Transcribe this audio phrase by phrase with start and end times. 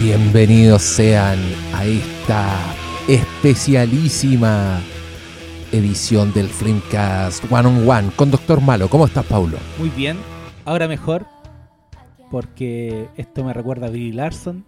[0.00, 1.40] Bienvenidos sean
[1.74, 2.56] a esta
[3.08, 4.80] especialísima
[5.72, 8.88] edición del Flimcast One on One con Doctor Malo.
[8.88, 9.58] ¿Cómo estás, Paulo?
[9.76, 10.16] Muy bien,
[10.64, 11.26] ahora mejor,
[12.30, 14.64] porque esto me recuerda a Billy Larson.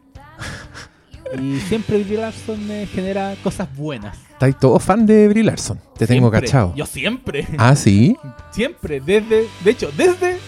[1.40, 4.18] Y siempre Billy Larson me genera cosas buenas.
[4.32, 5.78] ¿Estás todo fan de Brie Larson?
[5.96, 6.74] Te tengo cachado.
[6.74, 7.46] Yo siempre.
[7.56, 8.16] Ah, sí.
[8.50, 10.38] Siempre, desde, de hecho, desde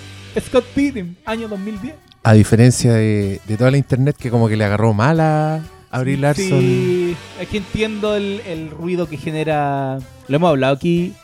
[0.41, 1.95] Scott Pilgrim, año 2010.
[2.25, 5.61] A diferencia de, de toda la internet que como que le agarró mala
[5.91, 6.61] a Brie Larson.
[6.61, 9.99] Sí, es que entiendo el, el ruido que genera.
[10.29, 11.15] Lo hemos hablado aquí.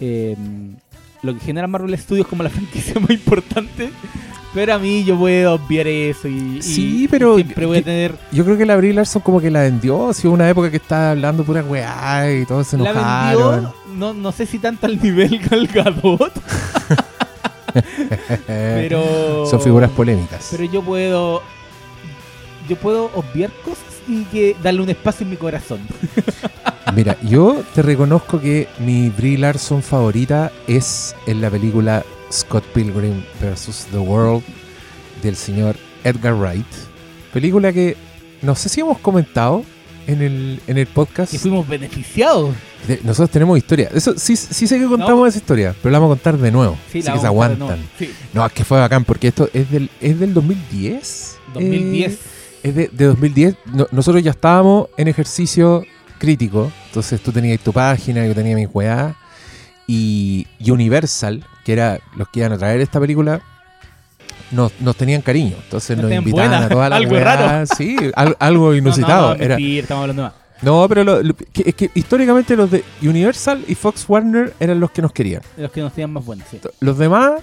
[0.00, 0.36] eh,
[1.22, 3.90] lo que genera Marvel Studios como la franquicia más importante.
[4.54, 8.14] Pero a mí yo puedo obviar eso y, y- Sí, pero- siempre voy a tener.
[8.32, 10.12] Yo creo que la Brie Larson como que la vendió.
[10.14, 13.52] Si hubo una época que estaba hablando pura weá y todos se La enojaron.
[13.54, 16.32] vendió, no, no sé si tanto al nivel Gal Gadot,
[18.46, 19.46] pero.
[19.46, 20.48] Son figuras polémicas.
[20.50, 21.42] Pero yo puedo.
[22.68, 25.80] Yo puedo obviar cosas y que darle un espacio en mi corazón.
[26.94, 33.22] Mira, yo te reconozco que mi Brie Larson favorita es en la película Scott Pilgrim
[33.40, 33.88] vs.
[33.90, 34.42] The World
[35.22, 36.66] del señor Edgar Wright.
[37.32, 37.96] Película que
[38.42, 39.64] no sé si hemos comentado
[40.06, 41.32] en el, en el podcast.
[41.32, 42.54] Que fuimos beneficiados.
[43.02, 43.88] Nosotros tenemos historia.
[43.94, 45.26] Eso sí, sí sé que contamos No.
[45.26, 46.76] esa historia, pero la vamos a contar de nuevo.
[46.92, 47.78] Sí, así la que se aguantan.
[47.98, 51.38] Sí, No, es que fue bacán porque esto es del, es del 2010.
[51.54, 52.12] 2010.
[52.12, 52.18] Eh,
[52.62, 53.56] es de, de 2010.
[53.72, 55.82] No- nosotros ya estábamos en ejercicio
[56.18, 56.70] crítico.
[56.88, 59.14] Entonces tú tenías tu página, yo tenía mi weá.
[59.86, 63.40] Y, y Universal, que era los que iban a traer esta película,
[64.50, 65.56] nos, nos tenían cariño.
[65.62, 67.24] Entonces Nos invitaban buena, a toda la algo weá.
[67.24, 67.66] raro.
[67.76, 69.30] Sí, al- algo No, inusitado.
[69.30, 70.32] No, no, era, mentira, estamos hablando más.
[70.64, 74.80] No, pero lo- lo- que- es que históricamente los de Universal y Fox Warner eran
[74.80, 75.42] los que nos querían.
[75.56, 76.60] Los que nos tenían más buenos, sí.
[76.80, 77.42] Los demás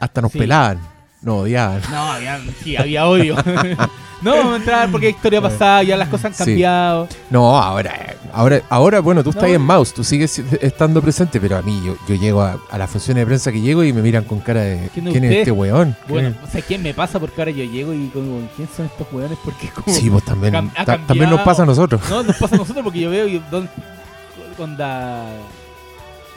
[0.00, 0.38] hasta nos Sí.
[0.38, 0.80] pelaban,
[1.24, 1.80] nos odiaban.
[1.90, 3.36] No, había, sí, había odio.
[4.22, 6.44] no vamos a entrar porque hay historia pasada, ya las cosas han Sí.
[6.52, 7.08] cambiado.
[7.30, 9.48] No, ahora, ahora, ahora bueno, tú estás No.
[9.48, 12.78] ahí en Mouse, tú sigues estando presente, pero a mí yo, yo llego a, a
[12.78, 15.32] las funciones de prensa que llego y me miran con cara de ¿Quién ¿quién, es
[15.38, 15.96] este weón?
[16.08, 17.18] Bueno, ¿Quién o sea, ¿quién me pasa?
[17.18, 19.38] Porque ahora yo llego y como, ¿quién son estos hueones?
[19.44, 19.94] Porque como...
[19.96, 20.70] Sí, pues también,
[21.06, 22.00] también nos pasa a nosotros.
[22.10, 23.42] No, nos pasa a nosotros porque yo veo y
[24.58, 25.26] onda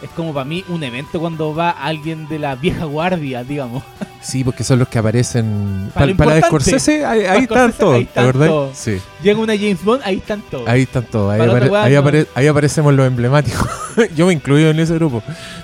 [0.02, 3.84] es como para mí un evento cuando va alguien de la vieja guardia, digamos.
[4.22, 5.90] Sí, porque son los que aparecen.
[5.94, 6.42] Para Para, para de.
[6.44, 8.78] Scorsese, ahí, están todos, todos.
[8.78, 10.68] Sí, Llega una James Bond, ahí están todos.
[10.68, 11.32] ahí están todos.
[11.34, 12.00] Ahí, apare- ahí no.
[12.02, 13.68] apare- ahí aparecemos los emblemáticos.
[14.16, 15.24] Yo me incluyo en ese grupo.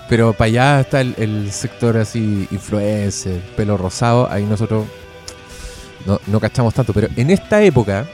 [0.09, 4.29] Pero para allá está el, el sector así, influencer, pelo rosado.
[4.31, 4.85] Ahí nosotros
[6.05, 6.93] no, no cachamos tanto.
[6.93, 8.05] Pero en esta época,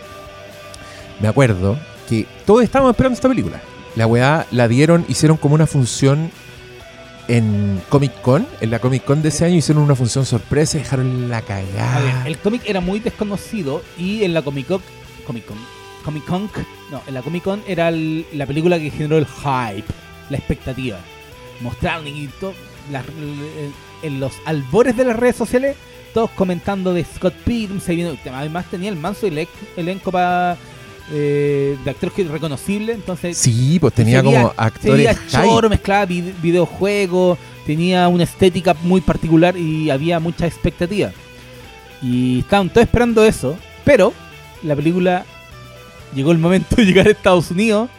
[1.19, 3.59] me acuerdo que todos estábamos esperando esta película.
[3.99, 6.31] La weá la dieron, hicieron como una función
[7.27, 8.47] en Comic Con.
[8.61, 12.25] En la Comic Con de ese año hicieron una función sorpresa y dejaron la cagada.
[12.25, 14.81] el cómic era muy desconocido y en la Comic Con,
[15.27, 15.57] Comic Con,
[16.05, 16.49] Comic Con,
[16.91, 19.83] no, en la Comic Con era la película que generó el hype,
[20.29, 20.97] la expectativa.
[21.59, 22.53] Mostraron y todo,
[22.93, 23.03] las-
[24.01, 25.75] en- los albores de las redes sociales,
[26.13, 27.81] todos comentando de Scott Pilgrim,
[28.33, 29.27] además tenía el manso
[29.75, 30.55] elenco para
[31.15, 35.29] de actores que- reconocibles, entonces Sí, pues tenía como actores hype.
[35.31, 41.11] choro, mezclaba vid- videojuegos, tenía una estética muy particular y había mucha expectativa.
[42.01, 44.13] Y estaban todos esperando eso, pero
[44.63, 45.25] la película
[46.15, 47.89] llegó el momento de llegar a Estados Unidos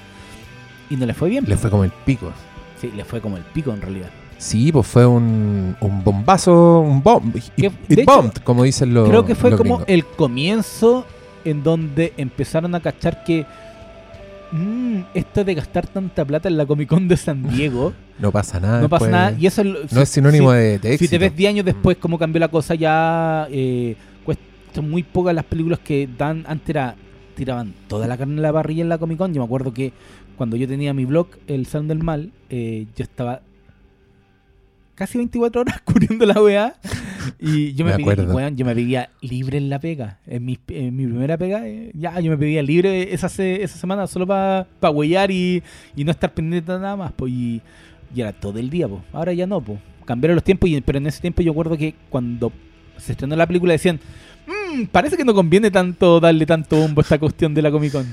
[0.88, 1.44] y no le fue bien.
[1.46, 2.32] Le fue como el pico.
[2.80, 4.10] Sí, le fue como el pico en realidad.
[4.38, 7.36] Sí, pues fue un, un bombazo, un bomb.
[7.36, 9.84] It, it de hecho, bombed, como dicen los Creo que fue como gringos.
[9.86, 11.04] el comienzo
[11.44, 13.46] en donde empezaron a cachar que
[14.52, 18.60] mm, esto de gastar tanta plata en la Comic Con de San Diego No pasa
[18.60, 18.80] nada.
[18.82, 19.10] no pasa después.
[19.22, 19.38] nada.
[19.38, 20.98] Y eso No si- es sinónimo si- de, de éxito.
[20.98, 25.34] Si te ves 10 años después cómo cambió la cosa, ya eh, cuesta muy pocas
[25.34, 26.44] las películas que dan.
[26.46, 26.94] Antes era,
[27.34, 29.32] tiraban toda la carne en la parrilla en la Comic Con.
[29.32, 29.92] Yo me acuerdo que
[30.36, 33.40] cuando yo tenía mi blog, El Salón del Mal, eh, yo estaba
[34.94, 36.74] casi 24 horas cubriendo la OEA.
[37.40, 38.48] Y yo me, Me acuerdo.
[38.50, 40.18] yo me pedía libre en la pega.
[40.26, 44.06] En mi, en mi primera pega, eh, ya yo me pedía libre esa, esa semana
[44.06, 45.62] solo para pa huellar y,
[45.96, 47.12] y no estar pendiente de nada más.
[47.12, 47.60] Pues, y,
[48.14, 49.02] y era todo el día, pues.
[49.12, 49.78] Ahora ya no, pues.
[50.04, 52.52] Cambiaron los tiempos, y, pero en ese tiempo yo acuerdo que cuando
[52.96, 54.00] se estrenó la película decían,
[54.72, 57.92] "Mm, parece que no conviene tanto darle tanto bombo a esta cuestión de la Comic
[57.92, 58.06] Con.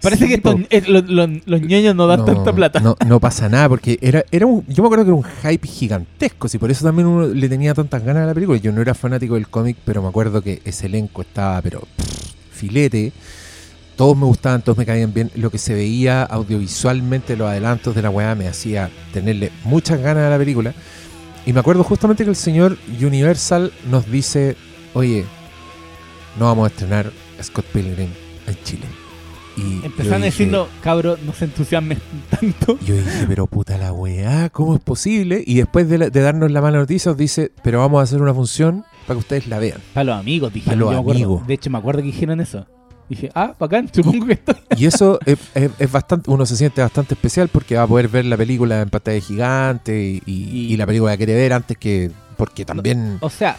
[0.00, 0.60] Parece Sí, que estos- po.
[0.70, 2.80] eh, los, los- los ñoños no dan tanta plata.
[2.80, 5.66] No, no pasa nada, porque era, era un, yo me acuerdo que era un hype
[5.66, 8.58] gigantesco, y por eso también uno le tenía tantas ganas a la película.
[8.58, 12.32] Yo no era fanático del cómic, pero me acuerdo que ese elenco estaba, pero pff,
[12.52, 13.12] filete.
[13.96, 15.30] Todos me gustaban, todos me caían bien.
[15.36, 20.24] Lo que se veía audiovisualmente, los adelantos de la weá, me hacía tenerle muchas ganas
[20.24, 20.74] a la película.
[21.46, 24.56] Y me acuerdo justamente que el señor Universal nos dice,
[24.94, 25.24] oye,
[26.38, 27.10] no vamos a estrenar
[27.42, 28.08] Scott Pilgrim
[28.46, 28.86] en Chile.
[29.56, 31.98] Y Empezaron dije- diciendo, cabro, no se entusiasmen
[32.30, 32.76] tanto.
[32.84, 35.44] Yo dije, pero puta la weá, ¿cómo es posible?
[35.46, 38.20] Y después de, la- de darnos la mala noticia, nos dice, pero vamos a hacer
[38.20, 39.78] una función para que ustedes la vean.
[39.92, 40.78] Para los amigos, dijeron.
[40.80, 41.46] Pa' los amigos.
[41.46, 42.66] De hecho, me acuerdo que dijeron eso.
[43.08, 44.54] Dije, ah, bacán, supongo que estoy.
[44.76, 48.08] Y eso es, es- es bastante, uno se siente bastante especial porque va a poder
[48.08, 51.52] ver la película en pantalla gigante y, y- Y- y la película la quiere ver
[51.52, 52.10] antes que.
[52.36, 53.56] Porque también O sea,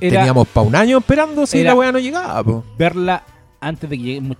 [0.00, 2.42] era- teníamos para un año esperando si la weá no llegaba.
[2.42, 2.64] po.
[2.78, 3.22] verla
[3.60, 4.36] antes de que llegue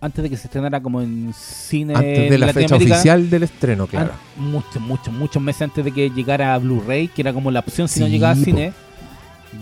[0.00, 3.86] antes de que se estrenara como en cine Antes de la fecha oficial del estreno,
[3.86, 4.12] claro.
[4.36, 7.88] muchos, muchos, muchos meses antes de que llegara a Blu-ray, que era como la opción
[7.88, 8.44] si no llegaba al po.
[8.44, 8.72] cine.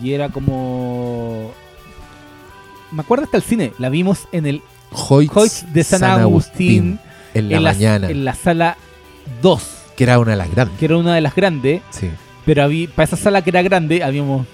[0.03, 1.53] Y era como.
[2.91, 6.99] Me acuerdo hasta el cine, la vimos en el Hoyts, Hoyts de San, Agustín,
[7.35, 8.77] en la en, la, mañana, en la sala
[9.43, 9.63] 2,
[9.97, 10.77] que era una de las grandes.
[10.79, 11.83] que era una de las grandes.
[11.91, 12.11] Sí.
[12.45, 14.47] Pero había, para esa sala que era grande, habíamos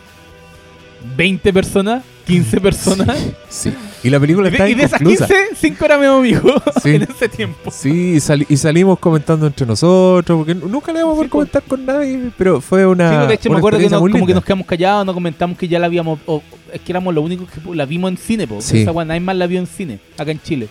[1.17, 3.17] 20 personas, 15 personas.
[3.49, 3.73] Sí.
[4.05, 5.27] Y la película está y de esas inconclusa.
[5.27, 6.91] 15, 5 eran amigos Sí.
[6.95, 7.71] en ese tiempo.
[7.73, 11.31] Sí, y, sali- y salimos comentando entre nosotros, porque nunca le íbamos a poder Sí,
[11.31, 13.27] comentar con nadie, pero fue una.
[13.27, 15.79] De hecho, me acuerdo que nos- como que nos quedamos callados, no comentamos que ya
[15.79, 16.21] la habíamos.
[16.27, 16.43] o-
[16.73, 18.61] es que éramos los únicos que la vimos en cine, po.
[18.61, 18.83] Sí.
[18.83, 20.69] Esa weá, nadie más la vio en cine, acá en Chile.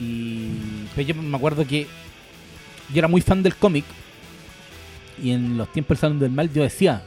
[0.00, 0.48] Y.
[0.94, 1.86] Pero yo me acuerdo que
[2.92, 3.84] yo era muy fan del cómic.
[5.22, 7.02] Y en los tiempos del Salón del Mal yo decía: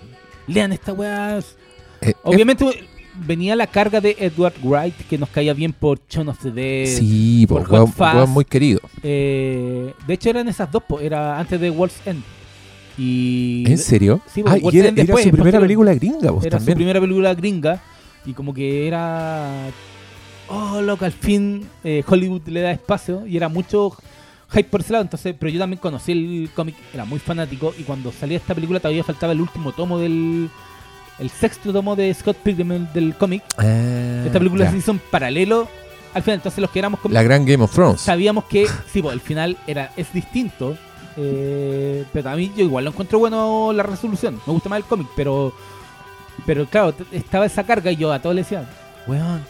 [0.48, 1.40] lean esta weá.
[2.02, 2.66] Eh, Obviamente
[3.28, 6.88] venía la carga de Edward Wright, que nos caía bien por Shaun of the Dead.
[6.88, 8.30] sí, por por Fuzz.
[8.30, 8.80] muy querido.
[9.04, 12.24] Eh, de hecho, eran esas dos, era antes de World's End.
[12.98, 14.22] Y ¿En serio?
[14.34, 16.76] Sí, ah, y era, End era después, su primera película gringa, vos era también.
[16.76, 17.82] su primera película gringa.
[18.26, 19.50] Y como que era.
[20.48, 23.26] Oh, loco, al fin eh, Hollywood le da espacio.
[23.26, 23.94] Y era mucho
[24.52, 25.04] hype por ese lado.
[25.04, 27.74] Entonces, pero yo también conocí el cómic, era muy fanático.
[27.78, 30.50] Y cuando salía esta película, todavía faltaba el último tomo del.
[31.20, 33.44] El sexto tomo de Scott Pilgrim el- del cómic.
[33.58, 34.72] Ah, Esta película ya.
[34.72, 35.68] se hizo en paralelo.
[36.14, 38.02] Al final, entonces los que éramos cómic La gran Game of Thrones.
[38.02, 40.76] sabíamos que sí, pues, el final era es distinto.
[41.18, 44.40] eh, pero a mí yo igual lo encuentro bueno la resolución.
[44.48, 45.54] Me gusta más el cómic, pero
[46.46, 48.68] pero claro, estaba esa carga y yo a todos les decía,
[49.08, 49.44] weón,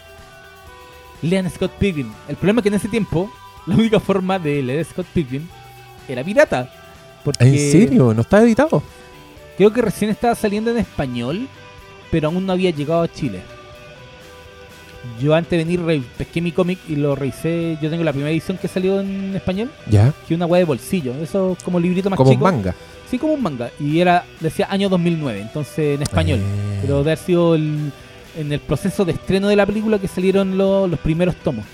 [1.21, 2.12] lean Scott Pilgrim.
[2.27, 3.31] El problema es que en ese tiempo
[3.68, 5.44] la única forma de leer Scott Pilgrim
[6.08, 6.69] era pirata.
[7.24, 8.13] Porque ¿En serio?
[8.13, 8.81] ¿No está editado?
[9.58, 11.48] Creo que recién estaba saliendo en español,
[12.10, 13.42] pero aún no había llegado a Chile.
[15.19, 17.78] Yo antes de venir pesqué mi cómic y lo revisé.
[17.81, 20.13] Yo tengo la primera edición que salió en español, Ya.
[20.28, 21.13] que una weá de bolsillo.
[21.22, 22.44] Eso como librito más Como un chico.
[22.46, 22.75] manga.
[23.10, 23.72] Sí, como un manga.
[23.80, 26.40] Y era, decía año 2009, entonces en español.
[26.40, 27.92] Eh, Pero de haber sido el-
[28.38, 31.66] en el proceso de estreno de la película que salieron lo- los primeros tomos.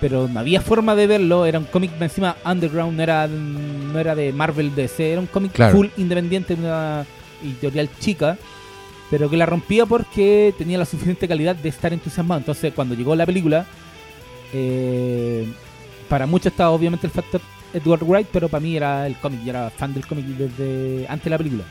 [0.00, 4.14] Pero no había forma de verlo, era un cómic encima underground, no era, no era
[4.14, 5.76] de Marvel DC, era un cómic Claro.
[5.76, 7.04] full independiente, una
[7.42, 8.38] editorial chica,
[9.10, 12.38] pero que la rompía porque tenía la suficiente calidad de estar entusiasmado.
[12.38, 13.66] Entonces cuando llegó la película,
[14.54, 15.46] eh,
[16.08, 17.40] para muchos estaba obviamente el factor
[17.74, 21.24] Edward Wright, pero para mí era el cómic, yo era fan del cómic desde antes
[21.24, 21.64] de la película.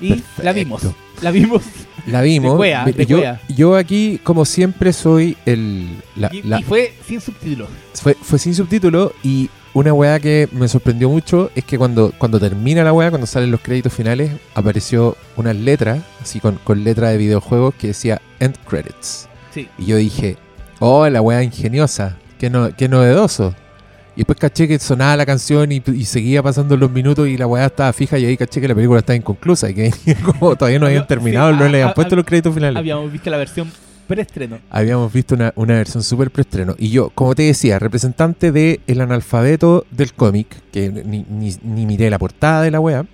[0.00, 0.82] Y la vimos,
[1.22, 1.62] la vimos.
[2.06, 2.52] La vimos.
[2.52, 3.40] De cuea, de yo, cuea.
[3.48, 5.88] yo aquí, como siempre, soy el.
[6.16, 7.68] la- y, la- y fue sin subtítulos.
[7.94, 12.38] fue, fue sin subtítulo y una weá que me sorprendió mucho es que cuando, cuando
[12.38, 17.08] termina la weá, cuando salen los créditos finales, apareció unas letras, así con, con letra
[17.08, 19.28] de videojuegos que decía End Credits.
[19.52, 19.68] Sí.
[19.78, 20.36] Y yo dije,
[20.80, 23.54] oh, la weá ingeniosa, qué, no, qué novedoso.
[24.16, 27.46] Y después caché que sonaba la canción y, y seguía pasando los minutos y la
[27.46, 29.90] weá estaba fija y ahí caché que la película estaba inconclusa y que
[30.24, 33.10] como todavía no habían Había- terminado, sí, no le habían puesto los créditos finales Habíamos
[33.10, 33.70] visto la versión
[34.06, 34.58] preestreno.
[34.70, 36.76] habíamos visto una, una versión súper preestreno.
[36.78, 41.86] Y yo, como te decía, representante de El analfabeto del cómic, que ni, ni- ni
[41.86, 43.06] miré la portada de la wea.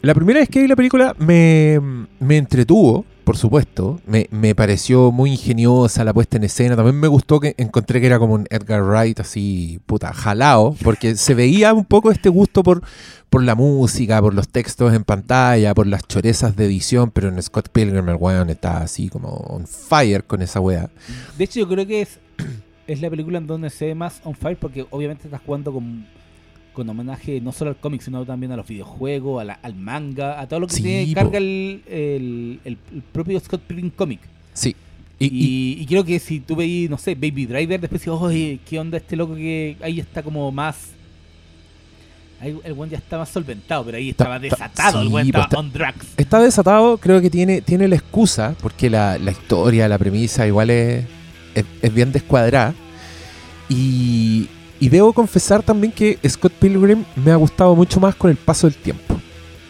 [0.00, 1.78] La primera vez que vi la película me,
[2.18, 4.00] me entretuvo, por supuesto.
[4.06, 6.76] Me, me pareció muy ingeniosa la puesta en escena.
[6.76, 10.76] También me gustó que encontré que era como un Edgar Wright así, puta, jalao.
[10.82, 12.82] Porque se veía un poco este gusto por,
[13.30, 17.10] por la música, por los textos en pantalla, por las chorezas de edición.
[17.10, 20.90] Pero en Scott Pilgrim el weón está así como on fire con esa wea.
[21.38, 22.18] De hecho, yo creo que es,
[22.86, 26.06] es la película en donde se ve más on fire porque obviamente estás jugando con,
[26.72, 30.40] con homenaje no solo al cómic, sino también a los videojuegos, a la- al manga,
[30.40, 34.20] a todo lo que Sí, tiene carga el, el, el- el propio Scott Pilgrim Comic.
[34.54, 34.74] Sí.
[35.18, 35.28] Y, Y,
[35.78, 38.78] y- y creo que si tú veis, no sé, Baby Driver, después dices, oye, ¿qué
[38.78, 40.90] onda este loco que ahí está como más...
[42.40, 45.26] Ahí el buen ya está más solventado, pero ahí estaba Ta- ta- desatado, el buen
[45.26, 46.06] estaba está- on drugs.
[46.16, 50.70] está desatado, creo que tiene, tiene la excusa, porque la, la historia, la premisa igual
[50.70, 51.04] es,
[51.54, 52.74] es, es bien descuadrada.
[53.68, 54.48] Y,
[54.84, 58.66] y debo confesar también que Scott Pilgrim me ha gustado mucho más con el paso
[58.68, 59.14] del tiempo.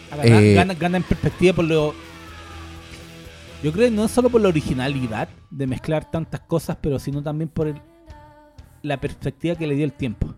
[0.09, 1.93] Gana, Eh, gana- gana en perspectiva por lo
[3.63, 7.47] Yo creo que no solo por la originalidad de mezclar tantas cosas, pero sino también
[7.47, 7.81] por el-
[8.81, 10.33] la perspectiva que le dio el tiempo.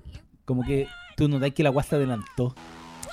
[0.45, 2.53] Como que tú notas que la guasa se adelantó.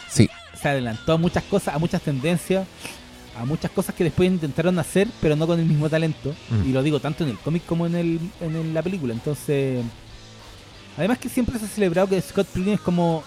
[0.09, 0.28] Sí,
[0.61, 2.66] Se adelantó a muchas cosas, a muchas tendencias,
[3.40, 6.35] a muchas cosas que después intentaron hacer, pero no con el mismo talento.
[6.50, 6.69] Mm.
[6.69, 9.14] Y lo digo tanto en el cómic como en, el, en el- la película.
[9.14, 9.83] Entonces,
[10.97, 13.23] además que siempre se ha celebrado que Scott Pilgrim es como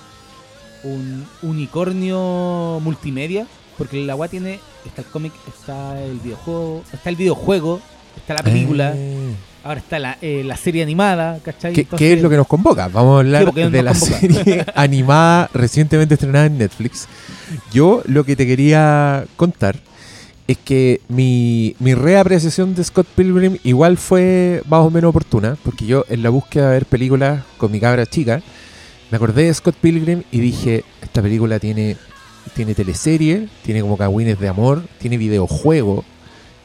[0.84, 7.16] un unicornio multimedia, porque la agua tiene, está el cómic, está el videojuego, está el
[7.16, 7.82] videojuego,
[8.18, 11.74] está la película, Eh, ahora está la, eh, la serie animada, ¿cachai?
[11.74, 12.88] ¿Qué, Entonces- qué es lo que nos convoca?
[12.88, 14.20] Vamos a hablar de la convoca.
[14.20, 17.08] serie animada recientemente estrenada en Netflix.
[17.74, 19.78] Yo lo que te quería contar
[20.48, 25.86] es que mi, mi reapreciación de Scott Pilgrim igual fue más o menos oportuna, porque
[25.86, 28.42] yo en la búsqueda de ver películas con mi cabra chica,
[29.12, 31.98] me acordé de Scott Pilgrim y dije, esta película tiene,
[32.56, 36.04] tiene teleserie, tiene como cagüines de amor, tiene videojuego,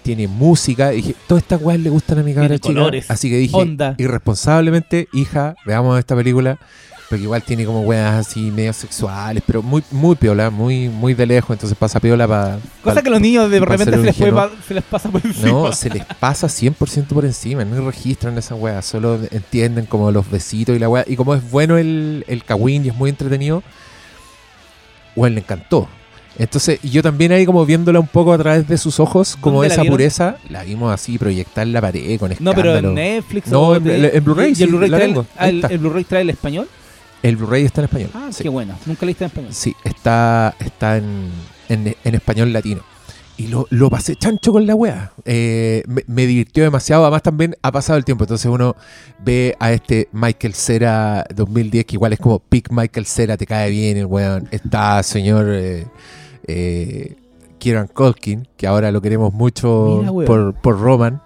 [0.03, 2.75] tiene música, y dije, todas estas weas le gustan a mi cabra Tiene chica.
[2.75, 3.95] colores, Así que dije, onda.
[3.99, 6.59] irresponsablemente, hija, veamos esta película.
[7.11, 11.27] Porque igual tiene como weas así medio sexuales, pero muy, muy piola, muy, muy de
[11.27, 12.59] lejos, entonces pasa piola para.
[12.85, 15.21] Cosa que los niños de pa' repente se les, puede pa- se les pasa por
[15.27, 15.49] encima.
[15.51, 20.31] No, se les pasa 100% por encima, no registran esa wea, solo entienden como los
[20.31, 21.05] besitos y la wea.
[21.05, 23.65] Y como es bueno el, el kawin y es muy entretenido,
[25.17, 25.89] weón, le encantó.
[26.39, 29.69] Entonces, yo también ahí como viéndola un poco a través de sus ojos, como ¿Dónde
[29.69, 29.95] la esa vieron?
[29.97, 32.55] pureza, la vimos así proyectar la pared con No, escándalo.
[32.63, 33.83] pero en Netflix No, en-
[34.25, 36.69] Blu-ray, ¿Y sí, el Blu-ray la trae, el Blu-ray trae el español?
[37.23, 38.11] El Blu-ray está en español.
[38.15, 38.43] Ah, sí.
[38.43, 38.75] qué bueno.
[38.87, 39.53] Nunca leíste en español.
[39.53, 41.29] Sí, está, está en,
[41.69, 42.81] en- en español latino.
[43.37, 45.13] Y lo, lo pasé chancho con la wea.
[45.25, 47.05] Eh, me, me divirtió demasiado.
[47.05, 48.25] Además, también ha pasado el tiempo.
[48.25, 48.77] Entonces, uno
[49.25, 53.71] ve a este Michael Cera 2010, que igual es como Pick Michael Cera, te cae
[53.71, 54.47] bien el weón.
[54.51, 55.87] Está señor eh,
[56.47, 57.17] eh,
[57.59, 61.23] Kieran Culkin, que ahora lo queremos mucho Mira, por, por Roman.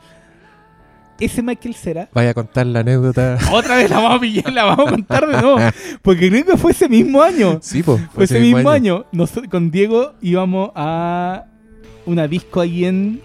[1.21, 2.09] Ese Michael Cera.
[2.13, 3.39] Vaya a contar la anécdota.
[3.53, 5.59] Otra vez la vamos a pillar, la vamos a contar de nuevo.
[6.03, 7.59] Porque creo que fue ese mismo año.
[7.63, 8.03] Sí, pues.
[8.13, 9.05] Fue ese mismo año.
[9.13, 11.45] Nosotros con Diego íbamos a
[12.07, 13.21] una disco ahí en.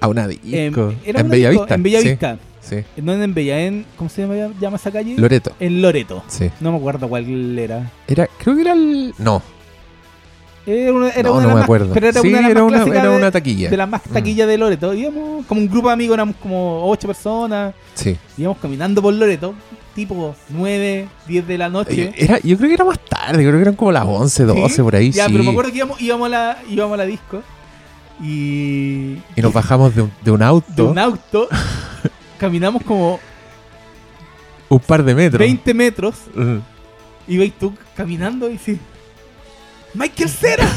[0.00, 0.94] A una disco.
[1.04, 1.74] era en una Bella disco Vista.
[1.74, 2.38] En Bella sí, Vista.
[2.60, 2.76] Sí.
[2.96, 3.84] No en Bella, en.
[3.96, 5.16] ¿Cómo se llama, llama esa calle?
[5.18, 5.52] Loreto.
[5.60, 6.22] en Loreto.
[6.28, 6.50] Sí.
[6.60, 7.90] No me acuerdo cuál era.
[8.06, 9.14] Era, creo que era el.
[9.18, 9.42] No,
[10.66, 11.92] Era una, era no, una no me más- acuerdo.
[11.92, 13.70] Pero era sí, una era, una, clásicas era de- una taquilla.
[13.70, 14.12] de las más Mm.
[14.14, 14.94] taquillas de Loreto.
[14.94, 17.74] Íbamos como un grupo de amigos, éramos como ocho personas.
[17.94, 18.16] Sí.
[18.38, 19.54] Íbamos caminando por Loreto,
[19.94, 22.02] tipo 9, 10 de la noche.
[22.04, 24.74] Eh, Era, yo creo que era más tarde, creo que eran como las 11, 12
[24.76, 25.10] Sí, por ahí.
[25.10, 25.32] Ya, sí.
[25.32, 27.42] pero me acuerdo que íbamos, íbamos, a, la, íbamos a la disco
[28.22, 31.48] y, Y nos bajamos de un, de un auto, de un auto
[32.38, 33.20] caminamos como
[34.68, 35.38] un par de metros.
[35.40, 36.56] 20 metros Mm.
[37.28, 38.78] y veis tú caminando y sí.
[39.94, 40.68] ¡Michael Cera!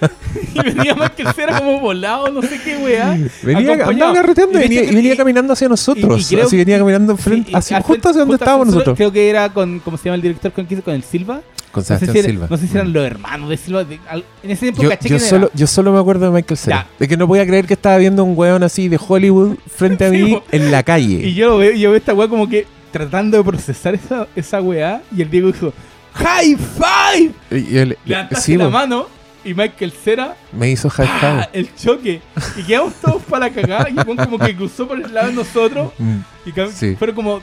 [0.54, 3.18] y venía Michael Cera como volado, no sé qué weá.
[3.42, 6.30] Venía, andaba carreteando y venía, y caminando hacia nosotros.
[6.30, 8.96] y creo- así venía caminando frente, hacia, justo hacia donde justo estábamos nosotros.
[8.96, 10.80] Creo que era con, ¿cómo se llama el director con quién?
[10.82, 11.40] Con el Silva.
[11.72, 12.46] Con No sé, Sebastián si era- Silva.
[12.48, 12.92] no sé si eran Mm.
[12.94, 13.84] los hermanos de Silva.
[13.84, 15.54] de- al- en ese tiempo Yo, caché yo solo, era.
[15.56, 16.76] yo solo me acuerdo de Michael Cera.
[16.76, 16.86] Ya.
[16.98, 20.10] De que no podía creer que estaba viendo un weón así de Hollywood frente a
[20.10, 21.26] mí en la calle.
[21.26, 24.62] Y yo lo veo, yo veo esta weá como que tratando de procesar esa, esa
[24.62, 25.02] weá.
[25.14, 25.72] Y el Diego dijo,
[26.14, 27.32] ¡High five!
[27.50, 29.06] Y él- Levantaste sí, la mano
[29.44, 31.48] y Michael Cera, me hizo high five.
[31.52, 32.20] el choque.
[32.56, 33.88] Y quedamos todos para la cagada.
[33.88, 35.92] Y el weón como que cruzó por el lado de nosotros.
[35.98, 36.18] Mm.
[36.46, 36.96] Y Sí.
[36.96, 37.40] fueron como.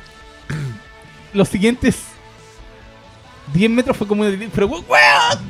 [1.33, 1.95] Los siguientes
[3.53, 4.31] 10 metros fue como una.
[4.53, 4.83] Pero weón,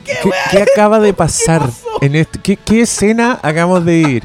[0.06, 1.70] ¿qué ¿Qué, qué acaba de pasar
[2.02, 2.40] en esto?
[2.44, 4.24] ¿Qué, qué escena acabamos de ir?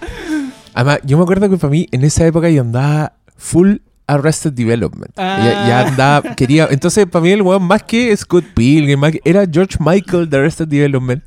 [0.75, 3.77] Además, yo me acuerdo que para mí en esa época yo andaba full
[4.15, 5.13] Arrested Development.
[5.17, 5.41] Ah.
[5.45, 6.69] Ya, ya andaba, quería.
[6.71, 10.37] Entonces, para mí el weón más que Scott Pilgrim, más que- era George Michael de
[10.39, 11.23] Arrested Development.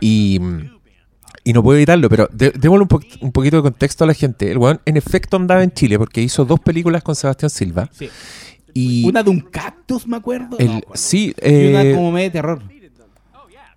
[0.00, 0.40] Y.
[1.44, 4.14] Y no puedo evitarlo, pero de- démosle un, po- un poquito de contexto a la
[4.14, 4.50] gente.
[4.50, 7.88] El weón en efecto andaba en Chile porque hizo dos películas con Sebastián Silva.
[7.92, 8.08] Sí.
[8.74, 10.58] Y Una de un cactus, me acuerdo.
[10.58, 12.62] el, No, sí, y una eh, como medio de terror.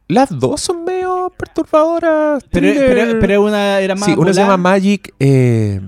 [0.07, 2.43] las dos son medio perturbadoras.
[2.49, 2.87] Pero, thriller.
[3.07, 4.05] pero, pero una era más.
[4.05, 5.13] Sí, una se llama Magic.
[5.19, 5.79] Eh,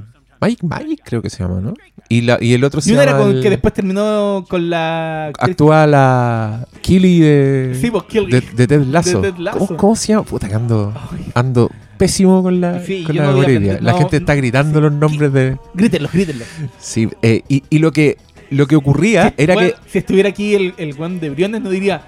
[0.42, 1.74] Magic Magic, creo que se llama, ¿no?
[2.10, 3.18] Y, la, y el otro se Y una llama.
[3.18, 5.28] era con el- que después terminó con la.
[5.40, 7.78] Actúa la Killy de.
[7.80, 8.32] Sí, pues, Killy.
[8.32, 9.22] de, de Ted Lasso.
[9.22, 9.60] De Ted Lasso.
[9.60, 10.24] ¿Cómo, cómo se llama?
[10.24, 10.94] Puta, que ando,
[11.36, 14.92] ando pésimo con la, Sí, con la no aprender- La no, gente está gritando los
[14.92, 15.58] nombres de.
[15.76, 16.44] Grítenlo, grítenlo.
[16.80, 18.18] Sí, eh, y, y lo que
[18.50, 19.90] lo que ocurría era Bueno, que.
[19.92, 22.08] Si estuviera aquí el, el weón de Briones, no diría.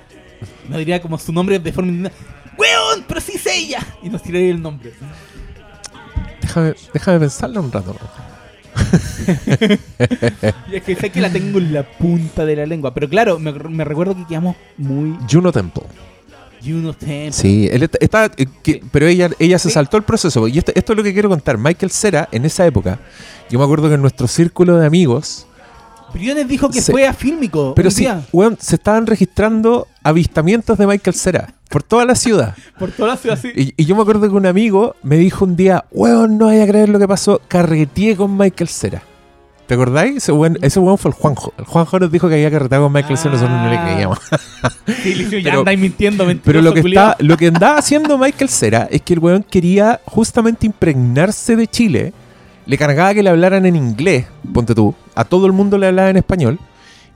[0.67, 2.09] No diría como su nombre de forma.
[2.57, 3.05] ¡Weón!
[3.07, 3.79] ¡Pero sí es ella!
[4.03, 4.91] Y nos tiraría el nombre.
[6.53, 7.95] Déjame, déjame pensarlo un rato.
[10.72, 12.93] Y es que sé que la tengo en la punta de la lengua.
[12.93, 15.15] Pero claro, me, me recuerdo que quedamos muy.
[15.29, 15.83] Juno Temple.
[16.63, 17.31] Juno Temple.
[17.33, 18.81] Sí, él está, está- eh, que- Sí.
[18.91, 19.74] pero ella, ella se Sí.
[19.74, 20.48] saltó el proceso.
[20.48, 21.57] Y esto, esto es lo que quiero contar.
[21.57, 23.00] Michael Cera, en esa época,
[23.50, 25.45] yo me acuerdo que en nuestro círculo de amigos,
[26.13, 26.91] Briones dijo que Sí.
[26.91, 27.74] fue a Fílmico.
[27.75, 32.55] pero sí, weón, se estaban registrando avistamientos de Michael Cera por toda la ciudad.
[32.79, 33.50] por toda la ciudad así.
[33.55, 36.63] Y, y yo me acuerdo que un amigo me dijo un día, weón, no vaya
[36.63, 39.01] a creer lo que pasó, carreteé con Michael Cera.
[39.65, 40.17] ¿Te acordáis?
[40.17, 41.53] Ese weón, ese weón fue el Juanjo.
[41.58, 43.84] El Juanjo nos dijo que había carreteado con Michael Cera, nosotros no le Ah.
[43.86, 44.17] creíamos.
[45.03, 48.88] Sí, ya Pero- andáis mintiendo, Pero lo que, está, lo que andaba haciendo Michael Cera
[48.91, 52.13] es que el weón quería justamente impregnarse de Chile.
[52.65, 54.93] Le cargaba que le hablaran en inglés, ponte tú.
[55.15, 56.60] A todo el mundo le hablaba en español.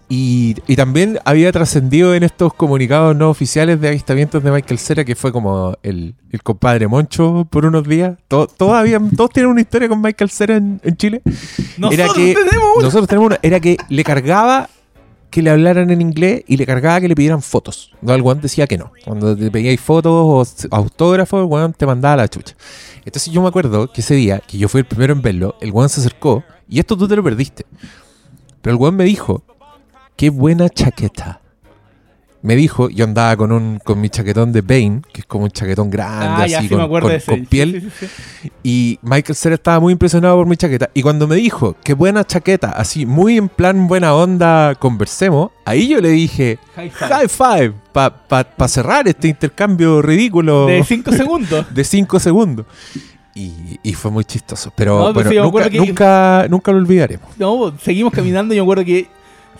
[0.09, 5.03] Y, y también había trascendido en estos comunicados no oficiales de avistamientos de Michael Cera,
[5.03, 8.15] que fue como el, el compadre Moncho por unos días.
[8.29, 8.81] To- todos,
[9.33, 11.21] tienen una historia con Michael Cera en, en Chile.
[11.77, 12.83] Nosotros era que- tenemos una.
[12.85, 13.39] Nosotros tenemos una.
[13.41, 14.69] Era que le cargaba
[15.37, 17.91] que le hablaran en inglés y le cargaba que le pidieran fotos.
[18.01, 18.91] No, el weón decía que no.
[19.05, 22.55] Cuando te pedíais fotos o autógrafos, el weón te mandaba la chucha.
[23.05, 25.69] Entonces yo me acuerdo que ese día, que yo fui el primero en verlo, el
[25.69, 27.67] weón se acercó, y esto tú te lo perdiste.
[28.63, 29.43] Pero el weón me dijo,
[30.15, 31.39] qué buena chaqueta.
[32.43, 35.51] Me dijo, yo andaba con un con mi chaquetón de Bane, que es como un
[35.51, 37.81] chaquetón grande, Ah, así, sí con, piel.
[37.81, 38.07] Sí, sí,
[38.43, 38.51] sí.
[38.63, 40.89] Y Michael Cera estaba muy impresionado por mi chaqueta.
[40.93, 45.87] Y cuando me dijo, qué buena chaqueta, así muy en plan buena onda, conversemos, ahí
[45.89, 47.09] yo le dije, High five.
[47.09, 51.65] high five, para cerrar este intercambio ridículo De 5 segundos.
[51.73, 52.65] de 5 segundos.
[53.33, 54.71] Y, y fue muy chistoso.
[54.75, 57.29] Pero No, pues bueno, sí, nunca, que- nunca, nunca lo olvidaremos.
[57.37, 58.53] No, seguimos caminando.
[58.55, 59.07] Yo me acuerdo que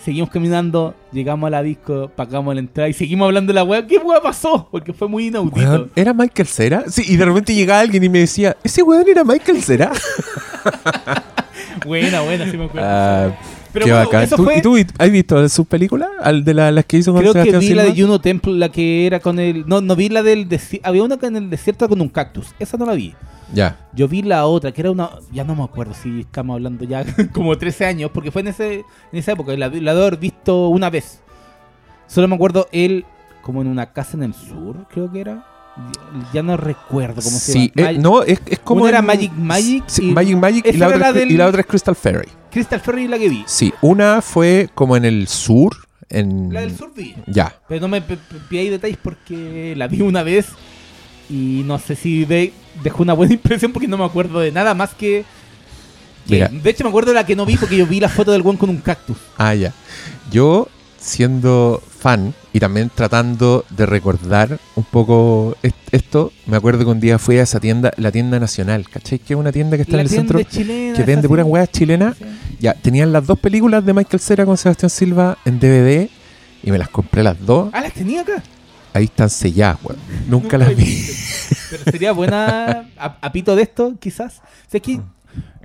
[0.04, 3.86] seguimos caminando, llegamos a la disco, pagamos la entrada y seguimos hablando de la weá.
[3.86, 4.68] ¿Qué weá pasó?
[4.70, 5.58] Porque fue muy inaudito.
[5.58, 6.84] Weón, ¿Era Michael Cera?
[6.88, 9.92] Sí, y de repente llegaba alguien y me decía, ¿ese weón era Michael Cera?
[11.84, 12.86] Buena, buena, sí me acuerdo.
[12.90, 13.30] Ah,
[13.72, 14.22] Pero qué bueno, bacán.
[14.24, 16.08] eso ¿Tú- fue- ¿Y tú has visto sus películas?
[16.20, 17.94] Al de la- las que hizo con Creo que Sebastián vi la Silva?
[17.94, 19.66] de Juno Temple, la que era con el.
[19.68, 20.88] No, no vi la del desierto.
[20.88, 22.48] Había una que en el desierto con un cactus.
[22.58, 23.14] Esa no la vi.
[23.54, 23.76] Ya.
[23.94, 25.10] Yo vi la otra, que era una.
[25.32, 28.74] Ya no me acuerdo si estamos hablando ya como 13 años, porque fue en, ese,
[29.12, 29.56] en esa época.
[29.56, 31.20] La, haber visto una vez.
[32.06, 33.04] Solo me acuerdo él
[33.42, 35.44] como en una casa en el sur, creo que era.
[36.32, 37.90] Ya- no recuerdo cómo se Sí, llama.
[37.92, 38.80] eh, no, es, es como.
[38.82, 41.46] Una era Magic Magic sí, y- Magic Magic y la, otra, es- del- y la
[41.46, 42.28] otra es Crystal Fairy.
[42.50, 43.44] Crystal Ferry la que vi.
[43.46, 45.76] Sí, una fue como en el sur.
[46.10, 46.52] En...
[46.52, 47.14] La del sur vi.
[47.26, 47.54] Ya.
[47.68, 50.46] Pero no me pidáis detalles porque la vi una vez
[51.28, 54.72] y no sé si de- dejó una buena impresión porque no me acuerdo de nada
[54.74, 55.24] más que...
[56.26, 58.40] de hecho me acuerdo de la que no vi porque yo vi la foto del
[58.44, 59.18] one con un cactus.
[59.36, 59.72] Ah, ya.
[60.30, 60.68] Yo,
[61.08, 67.00] siendo fan y también tratando de recordar un poco est- esto, me acuerdo que un
[67.00, 69.18] día fui a esa tienda, la tienda nacional, ¿cachai?
[69.18, 70.94] Que es una tienda que está la en el centro chilena.
[70.96, 72.16] que vende puras weas chilenas.
[72.18, 72.24] Sí.
[72.60, 76.08] Ya, tenían las dos películas de Michael Cera con Sebastián Silva en DVD
[76.62, 77.70] y me las compré las dos.
[77.72, 78.42] Ah, las tenía acá.
[78.94, 79.98] Ahí están selladas, weón.
[80.28, 81.04] Nunca las vi.
[81.70, 84.38] Pero sería buena a, a pito de esto, quizás.
[84.38, 85.00] O sea, es que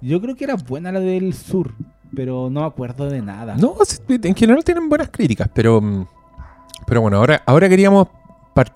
[0.02, 1.74] yo creo que era buena la del sur,
[2.16, 3.56] pero no me acuerdo de nada.
[3.56, 3.76] No,
[4.08, 6.06] en general tienen buenas críticas, pero mm,
[6.86, 8.08] pero bueno, ahora ahora queríamos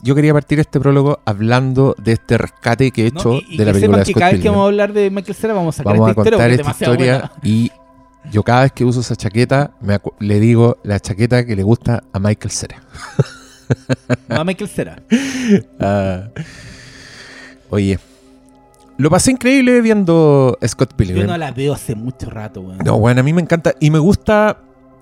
[0.04, 3.58] yo quería partir este prólogo hablando de este rescate que he No, hecho y- y
[3.58, 5.54] de la que película de que cada vez que vamos a hablar de Michael Cera
[5.54, 7.34] vamos a sacar Vamos a esta historia contar porque es esta demasiado historia buena.
[7.44, 7.72] y
[8.32, 12.04] yo cada vez que uso esa chaqueta me le digo la chaqueta que le gusta
[12.12, 12.82] a Michael Cera.
[14.30, 15.02] No a Michael Cera.
[15.80, 16.30] Ah,
[17.70, 18.00] oye,
[18.98, 21.22] lo pasé increíble viendo Scott Pilgrim.
[21.22, 22.80] Yo no la veo hace mucho rato, weón.
[22.80, 24.60] No, bueno, a mí me encanta y me gusta,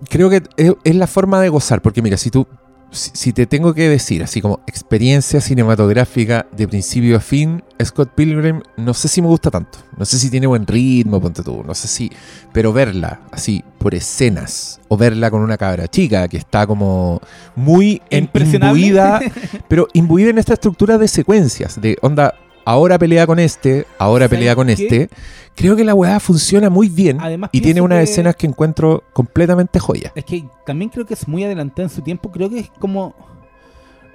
[0.09, 2.45] creo que es, es la forma de gozar, porque mira, si tú,
[2.91, 8.11] si, si te tengo que decir, así como experiencia cinematográfica de principio a fin, Scott
[8.15, 11.63] Pilgrim, no sé si me gusta tanto, no sé si tiene buen ritmo, ponte tú,
[11.65, 12.11] no sé si,
[12.51, 17.21] pero verla así por escenas, o verla con una cabra chica que está como
[17.55, 19.21] muy imbuida,
[19.69, 22.33] pero imbuida en esta estructura de secuencias, de onda,
[22.65, 24.73] ahora pelea con este, ahora ¿Sabes pelea con qué?
[24.73, 25.09] este.
[25.55, 29.03] Creo que la weá funciona muy bien Además, y tiene unas que- escenas que encuentro
[29.13, 30.11] completamente joyas.
[30.15, 32.29] Es que también creo que es muy adelantada en su tiempo.
[32.31, 33.15] Creo que es como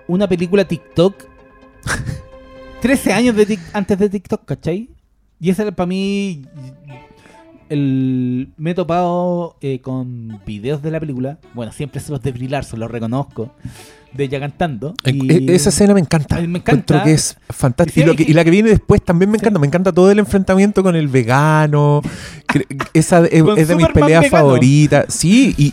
[0.07, 1.15] una película TikTok.
[2.83, 4.91] 13 años de tic- antes de TikTok, ¿cachai?
[5.39, 6.45] Y ese para mí.
[7.71, 11.39] El, me he topado eh, con videos de la película.
[11.55, 13.53] Bueno, siempre se los de Brie Larson, los reconozco.
[14.13, 14.95] De ella cantando.
[15.05, 16.35] En- y- e- Esa escena me encanta.
[16.41, 16.59] Me encanta.
[16.73, 18.11] Encuentro que es fantástico.
[18.13, 19.43] Y sí, que- la que viene después también me Sí.
[19.45, 19.61] encanta.
[19.61, 22.03] Me encanta todo el enfrentamiento con el vegano.
[22.93, 24.29] Esa es, de mis peleas vegano.
[24.31, 25.15] favoritas.
[25.15, 25.73] Sí, y,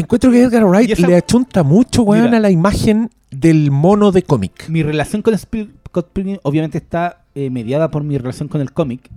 [0.00, 2.36] encuentro que Edgar Wright esa- le achunta mucho, weón, Mira.
[2.36, 4.68] a la imagen del mono de cómic.
[4.68, 9.10] Mi relación con Scott Pilgrim obviamente está eh, mediada por mi relación con el cómic.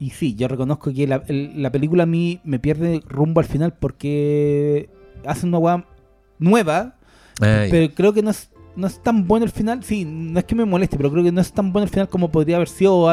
[0.00, 3.46] Y sí, yo reconozco que la, el- la película a mí me pierde rumbo al
[3.46, 4.88] final porque
[5.26, 5.84] hace una weá
[6.38, 6.96] nueva,
[7.40, 9.82] Ay, pero creo que no es no es tan bueno el final.
[9.82, 12.08] Sí, no es que me moleste, pero creo que no es tan bueno el final
[12.08, 13.08] como podría haber sido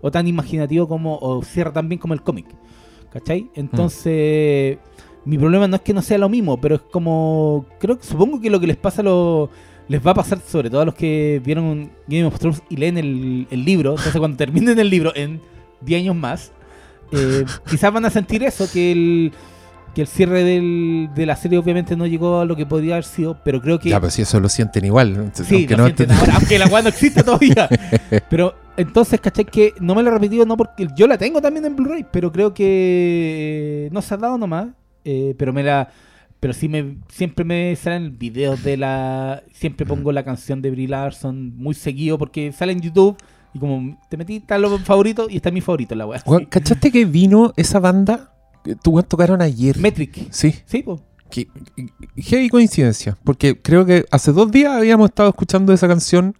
[0.00, 2.46] o, tan imaginativo como o cierra tan bien como el cómic.
[3.12, 3.50] ¿Cachai?
[3.54, 4.78] Entonces,
[5.24, 8.48] mi problema no es que no sea lo mismo, pero es como creo supongo que
[8.50, 9.48] lo que les pasa a los
[9.88, 12.96] les va a pasar sobre todo a los que vieron Game of Thrones y leen
[12.98, 13.90] el, el libro.
[13.90, 15.40] Entonces, cuando terminen el libro en
[15.80, 16.52] 10 años más,
[17.12, 19.32] eh, quizás van a sentir eso, que el,
[19.94, 23.04] que el cierre del- de la serie obviamente no llegó a lo que podría haber
[23.04, 23.88] sido, pero creo que...
[23.90, 25.30] Ya, pero si eso lo sienten igual.
[25.32, 27.68] Sí, aunque lo no sienten estén- ahora, aunque la weá no existe todavía.
[28.30, 29.44] pero entonces, ¿cachai?
[29.46, 32.30] Que no me la he repetido, no porque yo la tengo también en Blu-ray, pero
[32.30, 34.68] creo que eh, no se ha dado nomás.
[35.04, 35.88] eh, pero me la.
[36.40, 39.42] Pero sí me siempre me salen videos de la.
[39.52, 43.16] Siempre pongo la canción de Brie Larson muy seguido porque sale en YouTube.
[43.58, 46.22] Y como te metí, está lo favorito y está mi favorito la weá.
[46.48, 48.32] ¿Cachaste que vino esa banda?
[48.62, 49.76] Que tú tocaron ayer.
[49.78, 50.28] Metric.
[50.30, 51.00] Sí, Sí, pues.
[51.28, 51.48] que,
[52.16, 56.36] heavy coincidencia, porque creo que hace dos días habíamos estado escuchando esa canción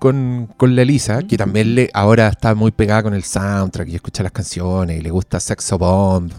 [0.00, 3.94] con, con la Elisa, que también le, ahora está muy pegada con el soundtrack y
[3.94, 6.32] escucha las canciones y le gusta Sexo Bomb.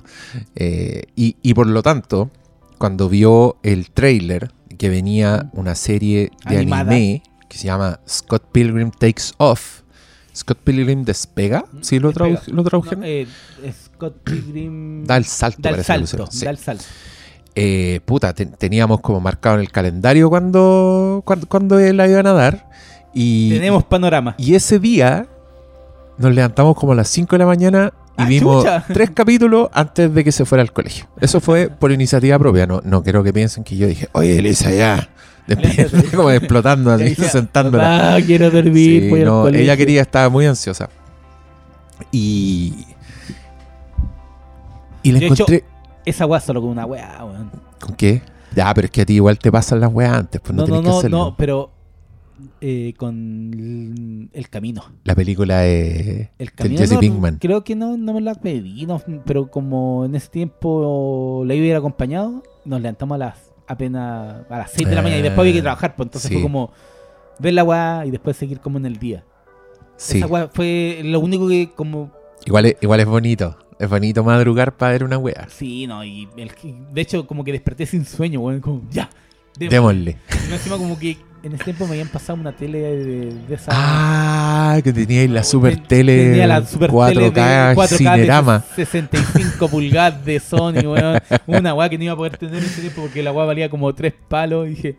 [0.56, 2.30] eh, y, y por lo tanto,
[2.78, 6.92] cuando vio el trailer que venía una serie de Animada.
[6.92, 9.82] anime que se llama Scott Pilgrim Takes Off,
[10.36, 12.42] Scott Pilgrim despega, ¿sí lo, Despega.
[12.48, 13.00] lo tradujeron?
[13.02, 13.28] No, eh,
[13.86, 15.04] Scott Pilgrim.
[15.08, 16.28] da el salto, da el salto.
[16.30, 16.44] Sí.
[16.46, 16.84] Da el salto.
[17.56, 22.34] eh, puta, te- teníamos como marcado en el calendario cuando, cuando, cuando la iban a
[22.34, 22.70] dar.
[23.14, 24.36] Y, Tenemos panorama.
[24.38, 25.28] y ese día
[26.18, 28.86] nos levantamos como a las 5 de la mañana y Ah, vimos chucha.
[28.94, 31.06] tres capítulos antes de que se fuera al colegio.
[31.22, 32.66] Eso fue por iniciativa propia.
[32.68, 35.10] No, no quiero que piensen que yo dije, oye, Elisa, ya.
[35.48, 37.84] Después, como explotando así, sentándola.
[37.84, 39.04] "Papá, quiero dormir.
[39.04, 39.64] Sí, voy al no, colegio".
[39.64, 40.90] ella quería, estaba muy ansiosa.
[42.12, 42.74] Y.
[45.04, 45.64] Y De hecho, encontré.
[46.06, 47.52] Esa weá solo con una weá, weón.
[47.80, 48.22] ¿Con qué?
[48.56, 50.82] Ya, pero es que a ti igual te pasan las weas antes, pues no, No,
[50.82, 51.18] no, que hacerlo.
[51.18, 51.72] no, pero
[52.62, 54.84] eh, con el, camino.
[55.04, 56.80] La película de, El camino.
[56.80, 57.38] Jesse no, Pinkman.
[57.40, 61.66] Creo que no, no me la pedí, no, pero como en ese tiempo la iba
[61.66, 65.24] a ir acompañado, nos levantamos a las apenas a las 6 de la mañana y
[65.24, 66.36] después había que trabajar, pues entonces sí.
[66.36, 66.72] fue como
[67.40, 69.24] ver la weá y después seguir como en el día.
[69.98, 72.12] Sí, Esa weá fue lo único que como
[72.46, 73.58] igual es, igual es bonito.
[73.78, 75.48] Es bonito madrugar para ver una wea.
[75.50, 76.52] Sí, no, y el-
[76.94, 79.10] de hecho como que desperté sin sueño, weón, como ya.
[79.58, 80.18] Démosle.
[80.50, 83.72] Y encima como que en ese tiempo me habían pasado una tele de, de esa...
[83.74, 87.42] Ah, que teníais la super Ten- tele tenía la super 4K, tele de
[87.76, 88.58] 4K Cinerama.
[88.76, 91.20] de 65 pulgadas de Sony, weón.
[91.46, 93.70] Una weá que no iba a poder tener en ese tiempo porque la weá valía
[93.70, 94.66] como tres palos.
[94.68, 94.96] Y dije,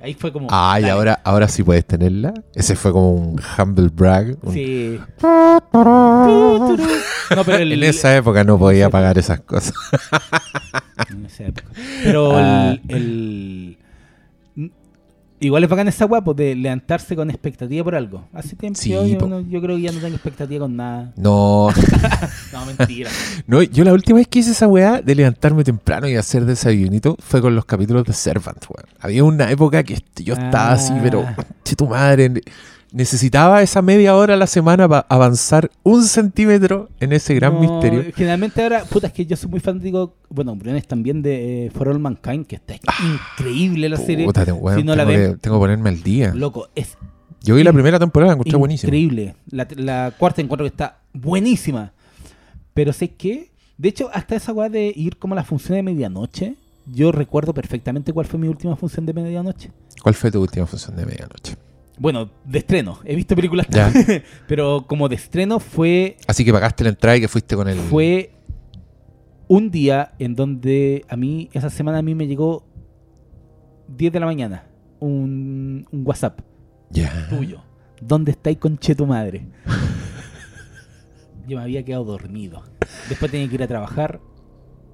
[0.00, 0.48] ahí fue como...
[0.50, 2.32] Ah, y ahora, ahora sí puedes tenerla.
[2.54, 4.36] Ese fue como un humble brag.
[4.42, 4.98] un- Sí.
[7.36, 9.74] No, pero el- En esa época no podía pagar esas cosas.
[11.10, 11.66] en esa época.
[12.02, 12.74] Pero Ah.
[12.88, 13.78] el, el-
[15.40, 18.26] Igual es bacán esa weá, pues, de levantarse con expectativa por algo.
[18.32, 21.12] Hace tiempo Sí, yo, creo que ya no tengo expectativa con nada.
[21.16, 21.68] No,
[22.52, 23.10] No, mentira.
[23.46, 27.16] no, yo la última vez que hice esa weá de levantarme temprano y hacer desayunito
[27.20, 28.88] fue con los capítulos de Servant, weón.
[29.00, 31.00] Había una época que yo estaba así, Ah.
[31.02, 31.24] pero,
[31.64, 32.32] che tu madre,
[32.92, 37.60] necesitaba esa media hora a la semana para avanzar un centímetro en ese gran No,
[37.60, 38.04] misterio.
[38.14, 41.88] Generalmente ahora, puta, es que yo soy muy fanático, bueno, Briones también de eh, For
[41.88, 42.74] All Mankind, que está
[43.04, 44.24] increíble la serie.
[44.24, 46.32] Ah, Puta, te- weón, si no la tengo, ven- que, tengo que ponerme al día.
[46.34, 46.96] Loco, es
[47.42, 48.88] Yo vi la primera temporada, la encontré buenísima.
[48.88, 49.36] increíble.
[49.50, 51.92] La, la cuarta encuentro que está buenísima.
[52.74, 55.82] Pero sé que, de hecho, hasta esa weá de ir como a la función de
[55.82, 56.54] medianoche,
[56.86, 59.70] yo recuerdo perfectamente cuál fue mi última función de medianoche.
[60.02, 61.56] ¿Cuál fue tu última función de medianoche?
[61.98, 62.98] Bueno, de estreno.
[63.04, 63.92] He visto películas, Ya.
[64.48, 67.76] pero como de estreno fue Así que pagaste la entrada y que fuiste con el...
[67.78, 68.30] fue
[69.48, 72.66] un día en donde a mí, esa semana a mí me llegó
[73.88, 74.64] 10 de la mañana
[75.00, 76.40] un, un WhatsApp
[76.90, 77.28] Ya.
[77.30, 77.62] tuyo.
[78.00, 79.46] ¿Dónde estáis con tu madre?
[81.48, 82.62] Yo me había quedado dormido.
[83.08, 84.20] Después tenía que ir a trabajar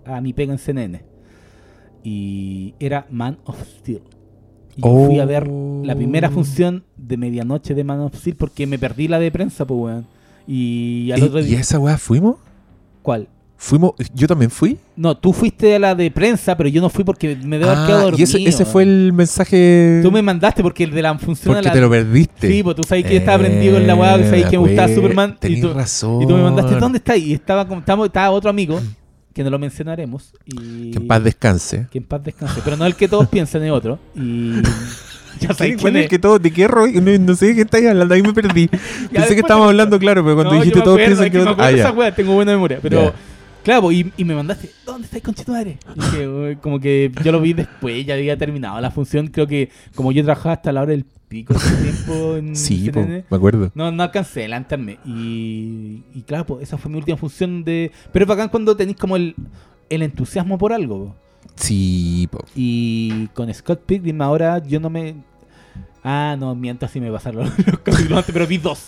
[0.07, 1.05] a mi pega en CNN.
[2.03, 4.03] Y era Man of Steel.
[4.77, 6.33] Y fui a ver la primera Oh.
[6.33, 10.07] función de medianoche de Man of Steel porque me perdí la de prensa, pues, weón.
[10.47, 11.59] Y al ¿Y, otro y día.
[11.59, 12.37] a esa weá fuimos?
[13.03, 13.29] ¿Cuál?
[13.57, 14.77] Fuimos, yo también fui.
[14.97, 17.87] No, tú fuiste a la de prensa, pero yo no fui porque me debo haber
[17.87, 18.21] quedado Ah, dormido.
[18.21, 20.01] y ese, ese fue el mensaje.
[20.03, 21.73] Tú me mandaste porque el de la función porque la...
[21.73, 22.49] te lo perdiste.
[22.51, 24.87] Sí, pues tú sabes que estaba prendido con la weá, que sabes que me gustaba
[24.89, 25.31] pues, Superman.
[25.37, 26.23] Y Tenís tú, razón.
[26.23, 27.17] y tú me mandaste, ¿dónde está?
[27.17, 28.81] Y estaba, como- estaba, estaba otro amigo,
[29.35, 30.33] que no lo mencionaremos.
[30.47, 31.87] Y, Que en paz descanse.
[31.91, 32.61] que en paz descanse.
[32.65, 33.99] Pero no el que todos piensan, es otro.
[34.15, 34.63] Y
[35.41, 36.39] ya sabes quién ¿cuál es que todo?
[36.39, 37.01] ¿De qué rollo?
[37.03, 38.69] No, no sé de qué estáis hablando, ahí me perdí.
[39.13, 41.39] Pensé que estábamos hablando, claro, pero cuando No, dijiste todos piensan que...
[41.39, 42.79] me otro- Ah, esa weá, tengo buena memoria.
[42.81, 43.15] Pero Ya.
[43.65, 45.79] Claro, po, y, y me mandaste, ¿dónde estáis con madre?
[45.97, 49.29] Dije, "Uy", como que yo lo vi después, ya había terminado la función.
[49.29, 53.01] Creo que como yo trabajaba hasta la hora del pico ese tiempo en Sí, po,
[53.01, 53.73] me acuerdo.
[53.75, 54.99] no, no alcancé a adelantarme.
[55.07, 57.91] Y, y claro, pues esa fue mi última función de...
[58.13, 59.35] Pero es bacán cuando tenéis como el,
[59.89, 61.07] el entusiasmo por algo.
[61.07, 61.15] po.
[61.57, 62.45] Sí, po.
[62.55, 65.15] Y con Scott Pilgrim ahora yo no me...
[66.07, 68.79] Ah, no, miento, así me pasaron los, los capítulos antes, pero vi dos.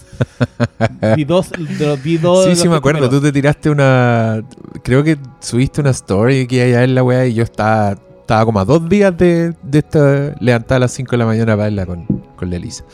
[1.17, 2.45] vi dos, de los vi dos.
[2.45, 2.99] Sí, sí, me acuerdo.
[3.01, 3.21] primeros.
[3.21, 4.43] Tú te tiraste una.
[4.83, 8.61] Creo que subiste una story que allá en la weá y yo estaba, estaba como
[8.61, 11.87] a dos días de, de esta levantada a las 5 de la mañana para verla
[11.87, 12.05] con,
[12.37, 12.85] con la Elisa.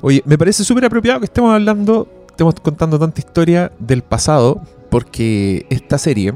[0.00, 5.66] Oye, me parece súper apropiado que estemos hablando, estemos contando tanta historia del pasado, porque
[5.68, 6.32] esta serie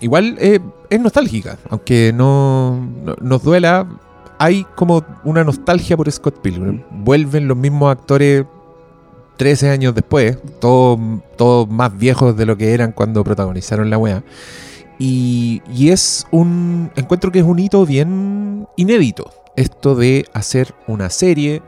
[0.00, 3.86] igual eh, es nostálgica, aunque no, no- nos duela.
[4.42, 6.82] Hay como una nostalgia por Scott Pilgrim.
[6.90, 8.46] Vuelven los mismos actores
[9.36, 10.98] 13 años después, todos
[11.36, 14.24] todos más viejos de lo que eran cuando protagonizaron la wea.
[14.98, 16.90] Y, y es un.
[16.96, 19.30] Encuentro que es un hito bien inédito.
[19.56, 21.60] Esto de hacer una serie,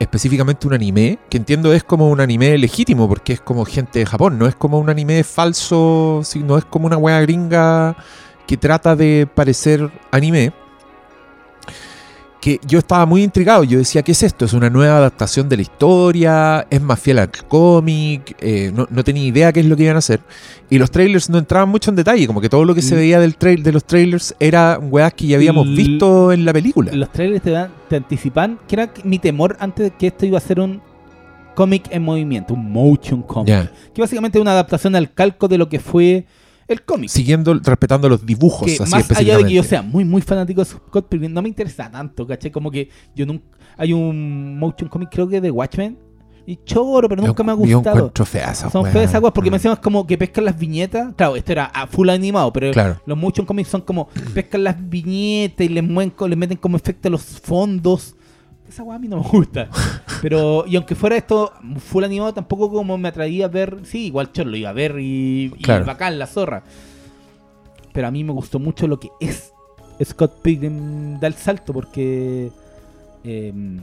[0.00, 4.06] específicamente un anime, que entiendo es como un anime legítimo, porque es como gente de
[4.06, 7.96] Japón, no es como un anime falso, sino es como una wea gringa
[8.48, 10.52] que trata de parecer anime
[12.46, 13.64] que yo estaba muy intrigado.
[13.64, 14.44] Yo decía, ¿qué es esto?
[14.44, 16.64] ¿Es una nueva adaptación de la historia?
[16.70, 18.36] ¿Es más fiel al cómic?
[18.40, 20.20] Eh, no, no tenía idea qué es lo que iban a hacer.
[20.70, 22.98] Y los trailers no entraban mucho en detalle, como que todo lo que se Mm.
[22.98, 26.52] veía del trail, de los trailers era weas que ya habíamos L- visto en la
[26.52, 26.92] película.
[26.92, 30.38] Los trailers te, dan, te anticipan, que era mi temor antes de que esto iba
[30.38, 30.80] a ser un
[31.56, 33.72] cómic en movimiento, un motion comic.
[33.92, 36.26] Que básicamente es una adaptación al calco de lo que fue
[36.68, 37.08] el cómic.
[37.10, 40.60] Siguiendo, respetando los dibujos, que así más allá de que yo sea muy muy fanático
[40.62, 42.50] de Scott Pilgrim, no me interesa tanto, ¿cachai?
[42.50, 43.44] Como que yo nunca...
[43.76, 45.98] Hay un motion comic creo que de Watchmen,
[46.48, 47.96] y choro, pero nunca me ha Yo- Yo gustado.
[47.96, 48.92] encuentro feas Son weas.
[48.92, 49.52] feas weas porque Mm.
[49.52, 51.12] me decían como que pescan las viñetas.
[51.16, 53.00] Claro, esto era a full animado, pero Claro.
[53.04, 57.08] los motion comics son como pescan las viñetas y les, mueven, les meten como efecto
[57.08, 58.14] a los fondos.
[58.68, 59.68] Esa wea a mí no me gusta.
[60.22, 63.78] Pero, y aunque fuera esto full animado, tampoco como me atraía a ver.
[63.84, 65.84] Sí, igual choro lo iba a ver y, y Claro.
[65.84, 66.62] bacán, la zorra.
[67.92, 69.52] Pero a mí me gustó mucho lo que es
[70.04, 72.50] Scott Pilgrim da el salto porque.
[73.24, 73.80] em,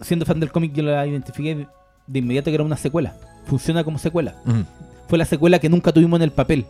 [0.00, 1.66] siendo fan del cómic, yo la identifiqué
[2.06, 3.14] de inmediato que era una secuela.
[3.46, 4.36] Funciona como secuela.
[4.44, 4.60] Mm.
[5.08, 6.64] Fue la secuela que nunca tuvimos en el papel.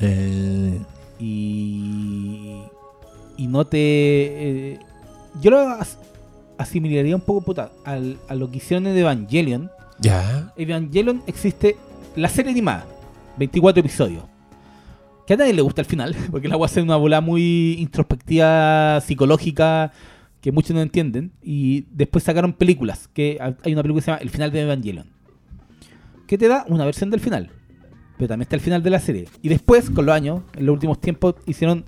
[0.00, 0.78] Eh,
[1.18, 2.62] Y.
[3.36, 3.78] Y no te.
[4.72, 4.78] eh,
[5.40, 5.98] yo lo as-
[6.58, 9.70] asimilaría un poco puta, al- a lo que hicieron en Evangelion.
[10.00, 10.52] ya.
[10.56, 11.76] Evangelion existe
[12.16, 12.86] la serie animada,
[13.38, 14.24] 24 episodios.
[15.26, 17.74] Que a nadie le gusta el final, porque la voy a hacer una bola muy
[17.78, 19.92] introspectiva, psicológica,
[20.40, 21.32] que muchos no entienden.
[21.42, 24.60] Y después sacaron películas, que ha- hay una película que se llama El final de
[24.62, 25.06] Evangelion,
[26.26, 27.50] que te da una versión del final,
[28.18, 29.28] pero también está el final de la serie.
[29.42, 31.84] Y después, con los años, en los últimos tiempos, hicieron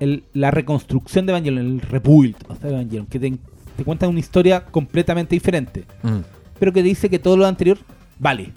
[0.00, 3.38] el- la reconstrucción de Evangelion, el rebuild of Evangelion, que te,
[3.76, 6.18] te cuentan una historia completamente diferente Mm.
[6.58, 7.78] pero que dice que todo lo anterior
[8.18, 8.52] vale.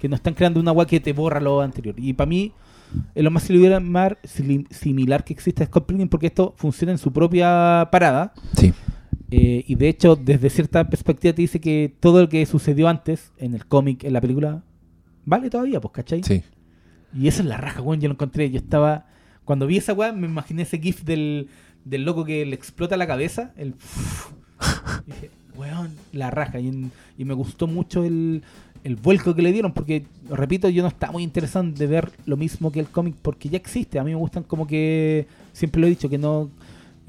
[0.00, 1.94] Que no están creando una agua que te borra lo anterior.
[1.98, 2.52] Y para mí
[3.14, 7.88] es lo más similar, que existe a Scott Pilgrim porque esto funciona en su propia
[7.90, 8.32] parada.
[8.56, 8.72] Sí.
[9.30, 13.32] Eh, y de hecho, desde cierta perspectiva te dice que todo lo que sucedió antes,
[13.38, 14.62] en el cómic, en la película,
[15.24, 16.22] vale todavía, pues, ¿cachai?
[16.22, 16.42] Sí.
[17.14, 18.00] Y esa es la raja, weón.
[18.00, 18.50] Yo lo encontré.
[18.50, 19.06] Yo estaba.
[19.48, 21.48] Cuando vi esa weá, me imaginé ese gif del,
[21.86, 23.52] del loco que le explota la cabeza.
[23.56, 23.68] El.
[25.06, 26.60] Y dije, weón, la raja.
[26.60, 26.90] Y,
[27.24, 28.42] me gustó mucho el,
[28.84, 29.72] el vuelco que le dieron.
[29.72, 33.14] Porque, repito, yo no estaba muy interesado de ver lo mismo que el cómic.
[33.22, 33.98] Porque ya existe.
[33.98, 35.26] A mí me gustan como que.
[35.54, 36.50] Siempre lo he dicho, que no.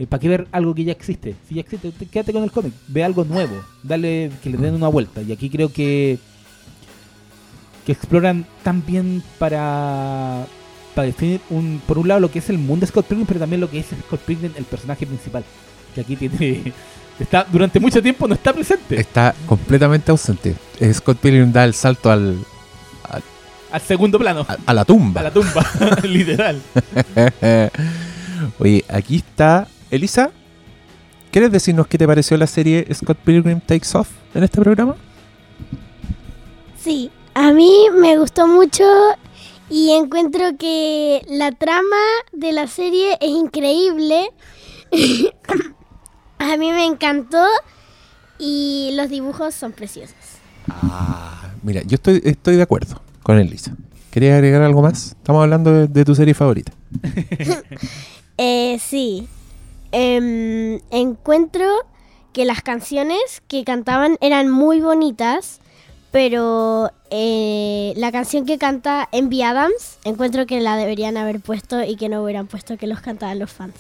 [0.08, 1.36] ¿Para qué ver algo que ya existe?
[1.46, 2.72] Si ya existe, te- quédate con el cómic.
[2.88, 3.56] Ve algo nuevo.
[3.84, 5.22] Dale que le den una vuelta.
[5.22, 6.20] Y aquí creo que
[7.86, 10.46] que exploran tan bien para,
[10.96, 13.40] para definir un, por un lado lo que es el mundo de Scott Pilgrim, pero
[13.40, 15.44] también lo que es Scott Pilgrim, el personaje principal,
[15.96, 16.74] que aquí tiene
[17.20, 19.00] está durante mucho tiempo no está presente.
[19.00, 20.56] Está completamente ausente.
[20.94, 22.38] Scott Pilgrim da el salto al,
[23.72, 25.22] Al segundo plano, a, a la tumba.
[25.22, 25.66] a la tumba,
[26.04, 26.62] literal.
[28.60, 30.32] Oye, aquí está Elisa.
[31.32, 34.96] ¿Quieres decirnos qué te pareció la serie Scott Pilgrim Takes Off en este programa?
[36.82, 37.72] Sí, a mí
[38.02, 38.84] me gustó mucho
[39.70, 41.98] y encuentro que la trama
[42.32, 44.32] de la serie es increíble.
[46.40, 47.46] a mí me encantó
[48.38, 50.16] y los dibujos son preciosos.
[50.70, 53.76] Ah, mira, yo estoy, estoy de acuerdo con Elisa.
[54.12, 55.08] ¿Querías agregar algo más?
[55.08, 56.72] Estamos hablando de, de tu serie favorita.
[58.42, 59.28] Eh, sí,
[59.92, 61.66] Em, encuentro
[62.32, 65.62] que las canciones que cantaban eran muy bonitas,
[66.12, 71.96] pero eh, la canción que canta Envy Adams, encuentro que la deberían haber puesto y
[71.96, 73.74] que no hubieran puesto que los cantaban los fans.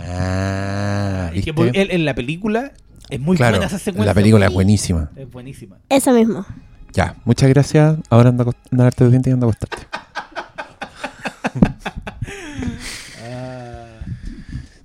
[0.00, 1.80] Ah, Es que ¿viste?
[1.80, 2.72] él- en la película
[3.10, 4.06] es muy Claro, buena esa secuencia.
[4.06, 5.10] la película es buenísima.
[5.16, 5.76] Es buenísima.
[5.88, 6.44] Eso mismo.
[6.92, 7.96] Ya, muchas gracias.
[8.10, 9.86] Ahora anda a acost- anda a darte los dientes y anda a acostarte.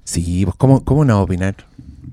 [0.04, 1.56] Sí, pues ¿cómo, cómo no opinar?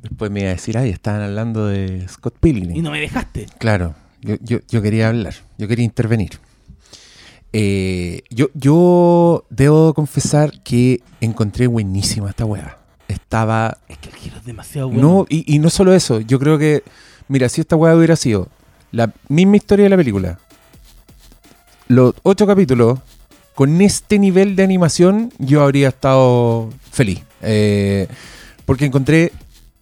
[0.02, 2.76] Después me iba a decir, ay, estaban hablando de Scott Pilgrim.
[2.76, 3.46] Y no me dejaste.
[3.58, 6.38] Claro, yo, yo, yo quería hablar, yo quería intervenir.
[7.52, 12.78] Eh, yo, yo debo confesar que encontré buenísima esta weá.
[13.06, 15.02] Estaba Es que el giro es demasiado bueno.
[15.02, 16.82] no, y, y no solo eso, yo creo que,
[17.28, 18.48] mira, si esta weá hubiera sido
[18.90, 20.38] la misma historia de la película,
[21.86, 22.98] los ocho capítulos,
[23.54, 27.22] con este nivel de animación, yo habría estado feliz.
[27.42, 28.08] Eh,
[28.64, 29.32] porque encontré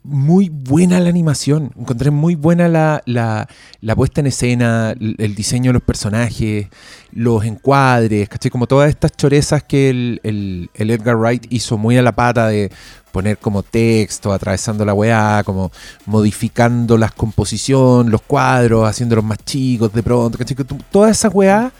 [0.04, 3.46] muy buena la animación, encontré muy buena la, la-
[3.80, 6.66] la puesta en escena, el, diseño de los personajes,
[7.12, 8.50] los encuadres, ¿cachai?
[8.50, 12.70] Como todas estas chorezas que el, el- Edgar Wright hizo muy a la pata de
[13.12, 15.70] poner como texto, atravesando la weá, como
[16.06, 20.56] modificando las composición, los cuadros, haciéndolos más chicos de pronto, ¿cachai?
[20.90, 21.72] Toda esa weá,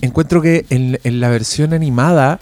[0.00, 2.38] encuentro que en la versión animada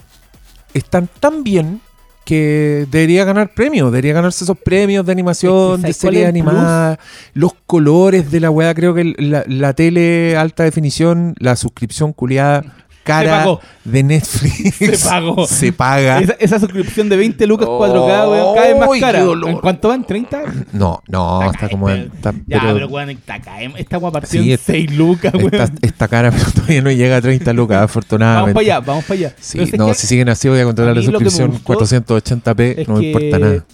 [0.74, 1.80] están tan bien
[2.24, 6.34] que debería ganar premios, debería ganarse esos premios de animación, de ¿sabes cuál serie es
[6.34, 6.52] el plus?
[6.52, 6.98] animada,
[7.34, 12.83] los colores de la weá, creo que la, la tele alta definición, la suscripción culiada
[13.04, 13.46] cara
[13.84, 15.46] de Netflix Se pagó.
[15.46, 16.18] se paga.
[16.20, 19.20] Esa, esa suscripción de 20 lucas 4K, weón, cada vez más ¡Ay, cara.
[19.20, 20.04] ¿En cuánto van?
[20.04, 20.66] ¿30?
[20.72, 22.10] No, no, Está está como en.
[22.14, 23.60] está- Ya, pero, pero weón, está acá.
[23.62, 25.54] Esta weá partió Sí, en está- 6 lucas, weón.
[25.54, 28.54] está, está cara, pero todavía no llega a 30 lucas, Vamos afortunadamente.
[28.54, 29.34] para allá, vamos para allá.
[29.38, 32.88] Sí, es no, que si siguen así voy a controlar la suscripción gustó 480p, es
[32.88, 33.64] no me importa nada.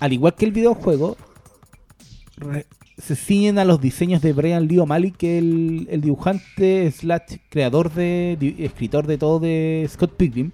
[0.00, 1.16] Al igual que el videojuego,
[3.00, 7.36] se ciñen a los diseños de Brian Lee O'Malley, que es el, el dibujante slash
[7.48, 10.50] creador de di- escritor de todo de Scott Pilgrim.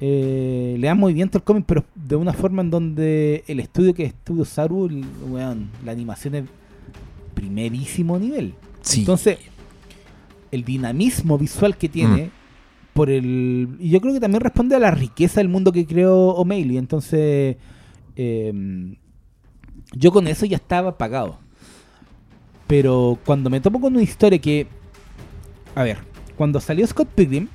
[0.00, 4.04] Eh, le dan movimiento al cómic, pero de una forma en donde el estudio que
[4.04, 6.44] es Estudio Saru, el- weón, la animación es
[7.34, 8.54] primerísimo nivel.
[8.82, 9.00] Sí.
[9.00, 9.38] Entonces,
[10.50, 12.30] el dinamismo visual que tiene,
[12.92, 13.76] por el.
[13.80, 16.76] Y yo creo que también responde a la riqueza del mundo que creó O'Malley.
[16.78, 17.56] Entonces,
[18.16, 18.96] eh,
[19.92, 21.38] yo con eso ya estaba pagado.
[22.66, 24.66] Pero cuando me topo con una historia que.
[25.74, 25.98] A ver,
[26.36, 27.48] cuando salió Scott Pilgrim,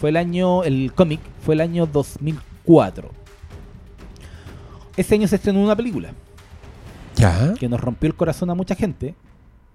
[0.00, 0.64] fue el año.
[0.64, 3.10] El cómic fue el año 2004.
[4.96, 6.12] Ese año se estrenó una película
[7.16, 7.52] Ya.
[7.54, 9.14] que nos rompió el corazón a mucha gente.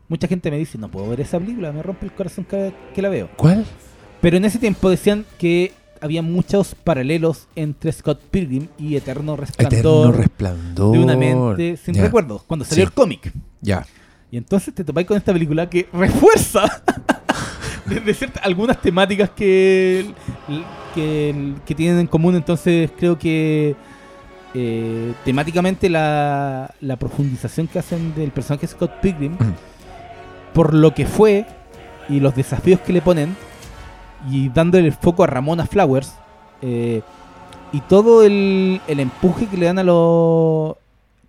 [0.10, 2.74] Mucha gente me dice, no puedo ver esa película, me rompe el corazón cada vez
[2.94, 3.30] que la veo.
[3.38, 3.66] ¿Cuál?
[4.20, 9.78] Pero en ese tiempo decían que había muchos paralelos entre Scott Pilgrim y Eterno Resplandor
[9.80, 10.92] Eterno resplandor.
[10.94, 12.88] de una mente sin Ya, recuerdos, cuando salió Sí.
[12.88, 13.32] el cómic.
[13.62, 13.86] Ya.
[14.32, 16.84] Y entonces te topáis con esta película que refuerza
[17.86, 20.14] desde ciertas algunas temáticas que,
[20.96, 22.36] que, que tienen en común.
[22.36, 23.76] Entonces creo que
[24.54, 29.46] eh, temáticamente la, la profundización que hacen del personaje Scott Pilgrim Ujú.
[30.54, 31.46] por lo que fue
[32.10, 33.36] y los desafíos que le ponen
[34.30, 36.14] y dándole el foco a Ramona Flowers
[36.62, 37.02] eh,
[37.72, 40.76] y todo el, el empuje que le dan a los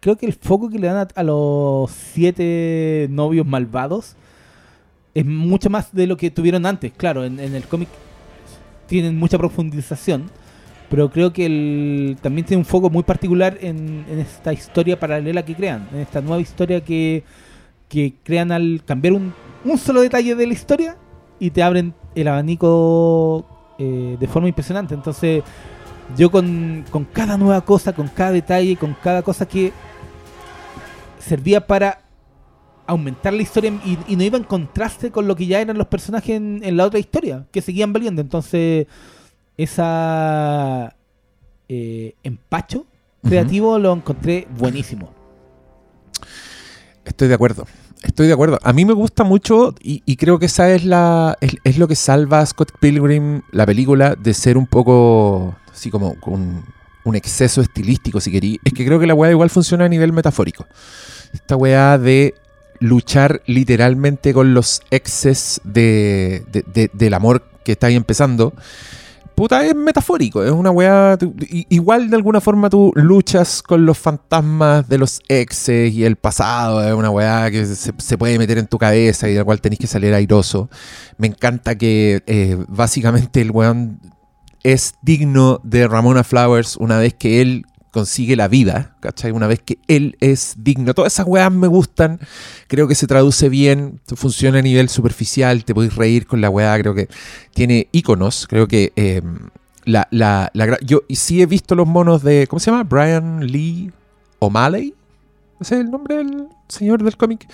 [0.01, 4.17] creo que el foco que le dan a, los siete novios malvados
[5.15, 6.93] es mucho más de lo que tuvieron antes.
[6.97, 7.89] Claro en, en el cómic
[8.87, 10.31] tienen mucha profundización
[10.91, 15.43] pero creo que el, también tiene un foco muy particular en, en esta historia paralela
[15.43, 17.25] que crean en esta nueva historia que
[17.89, 20.97] que crean al cambiar un, un solo detalle de la historia
[21.39, 23.45] y te abren el abanico
[23.79, 24.95] eh, de forma impresionante.
[24.95, 25.43] Entonces,
[26.17, 29.73] yo con, con cada nueva cosa, con cada detalle, con cada cosa que
[31.19, 32.01] servía para
[32.87, 35.87] aumentar la historia y, y no iba en contraste con lo que ya eran los
[35.87, 38.21] personajes en, en la otra historia, que seguían valiendo.
[38.21, 38.87] Entonces,
[39.57, 40.95] esa
[41.69, 42.87] eh, empacho
[43.23, 45.11] creativo lo encontré buenísimo.
[47.05, 47.67] Estoy de acuerdo.
[48.03, 48.59] Estoy de acuerdo.
[48.63, 52.41] A mí me gusta mucho y, creo que esa es la es, lo que salva
[52.41, 56.65] a Scott Pilgrim, la película, de ser un poco así como un,
[57.05, 58.61] un exceso estilístico, si querí.
[58.65, 60.67] Es que creo que la weá igual funciona a nivel metafórico.
[61.33, 62.35] Esta weá de
[62.81, 68.53] luchar literalmente con los exes de, de- de- del amor que está ahí empezando.
[69.35, 71.17] Puta, es metafórico, es una weá.
[71.69, 76.87] igual de alguna forma tú luchas con los fantasmas de los exes y el pasado,
[76.87, 79.61] es una weá que se, se puede meter en tu cabeza y de la cual
[79.61, 80.69] tenés que salir airoso.
[81.17, 84.01] Me encanta que eh, básicamente el weón
[84.63, 89.31] es digno de Ramona Flowers una vez que él consigue la vida, ¿cachai?
[89.31, 90.95] Una vez que él es digno.
[90.95, 92.19] Todas esas weas me gustan,
[92.67, 96.77] creo que se traduce bien, funciona a nivel superficial, te podéis reír con la weá,
[96.79, 97.09] creo que
[97.55, 99.23] tiene iconos, creo que eh,
[99.85, 100.51] la, la,
[100.83, 102.85] yo sí he visto los monos de, ¿cómo se llama?
[102.85, 103.93] Brian Lee
[104.39, 104.95] O'Malley,
[105.61, 107.47] ese es el nombre del señor del cómic.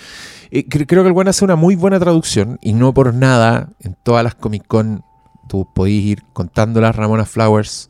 [0.51, 3.69] Eh, cre- creo que el buen hace una muy buena traducción y no por nada
[3.81, 5.03] en todas las Comic Con
[5.47, 7.89] tú podéis ir contando las Ramona Flowers,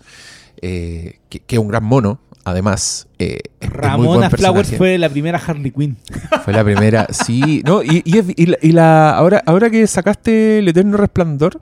[0.61, 2.19] eh, que es un gran mono,
[2.49, 3.07] además.
[3.19, 4.77] eh, es- Ramona Flowers personaje.
[4.77, 5.97] fue la primera Harley Quinn.
[6.45, 7.61] Fue la primera, sí.
[7.65, 11.59] No, y, y es- y la, y la- ahora, ahora que sacaste El Eterno Resplandor,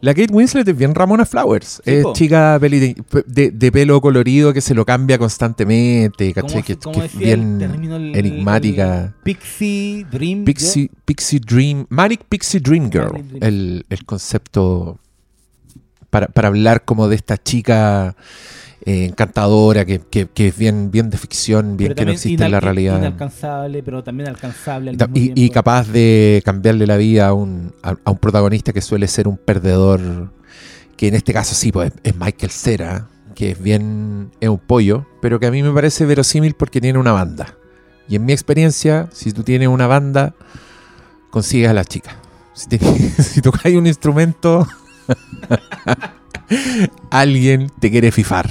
[0.00, 1.80] la Kate Winslet es bien Ramona Flowers.
[1.84, 2.12] Sí, es po.
[2.12, 6.62] chica peli de, de- de pelo colorido que se lo cambia constantemente, ¿Cómo ¿cachai?
[6.62, 6.72] Que,
[7.04, 7.60] es bien
[8.14, 9.14] enigmática.
[9.24, 10.44] Pixie Dream.
[10.44, 13.42] Pixie, Pixie Dream, Manic Pixie Dream Girl, Manic Dream.
[13.42, 14.98] el, el concepto
[16.10, 18.14] para, para hablar como de esta chica
[18.84, 22.50] eh, encantadora que, que- que es bien, bien de ficción, bien que no existe en
[22.52, 22.98] la realidad.
[22.98, 25.54] Inalcanzable, pero también alcanzable al Y ta- mismo Y, y tiempo.
[25.54, 29.36] capaz de cambiarle la vida a un, a, a un protagonista que suele ser un
[29.36, 30.30] perdedor,
[30.96, 35.06] que en este caso sí, pues es Michael Cera, que es bien, es un pollo,
[35.22, 37.54] pero que a mí me parece verosímil porque tiene una banda.
[38.08, 40.34] Y en mi experiencia, si tú tienes una banda,
[41.30, 42.16] consigues a la chica.
[42.54, 44.66] Si, tienes- si tocas un instrumento,
[47.10, 48.48] alguien te quiere fifar.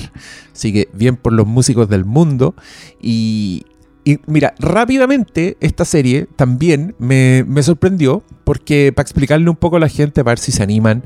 [0.54, 2.56] Así que bien por los músicos del mundo.
[3.02, 3.66] Y,
[4.04, 9.80] y mira, rápidamente esta serie también me, me sorprendió porque para explicarle un poco a
[9.80, 11.04] la gente, para ver si se animan,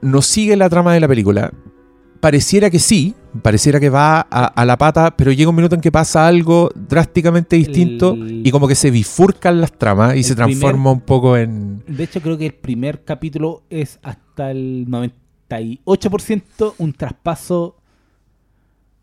[0.00, 1.52] no sigue la trama de la película.
[2.20, 5.82] Pareciera que sí, pareciera que va a, a la pata, pero llega un minuto en
[5.82, 10.34] que pasa algo drásticamente distinto El- y como que se bifurcan las tramas y se
[10.34, 11.82] transforma un poco en...
[11.86, 14.86] De hecho, creo que el primer capítulo es hasta el
[15.48, 17.76] 98% un traspaso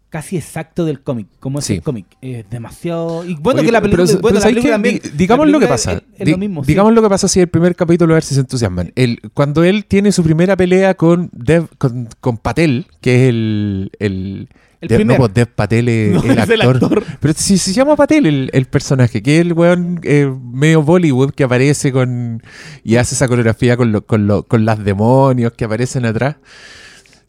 [0.09, 1.27] casi exacto del cómic.
[1.39, 1.75] Como es Sí.
[1.75, 2.05] el cómic.
[2.21, 3.23] Es demasiado.
[3.23, 5.01] Y bueno, Oye, que la pero- película, pero bueno, la ¿sabes película también.
[5.15, 5.93] Digamos la lo que pasa.
[5.93, 6.63] Es, es Di- lo mismo.
[6.63, 6.67] sí.
[6.71, 8.91] digamos lo que pasa si el primer capítulo a ver si se entusiasman.
[8.95, 13.91] El, cuando él tiene su primera pelea con Dev, con, con Patel, que es el,
[13.99, 14.49] el,
[14.81, 17.03] El Dev- no, pues Dev Patel es No, el, es el actor.
[17.19, 21.31] Pero si se llama Patel el, el personaje, que es el weón eh, medio Bollywood
[21.31, 22.41] que aparece con
[22.83, 26.37] y hace esa coreografía con, lo- con, lo- con las demonios que aparecen atrás.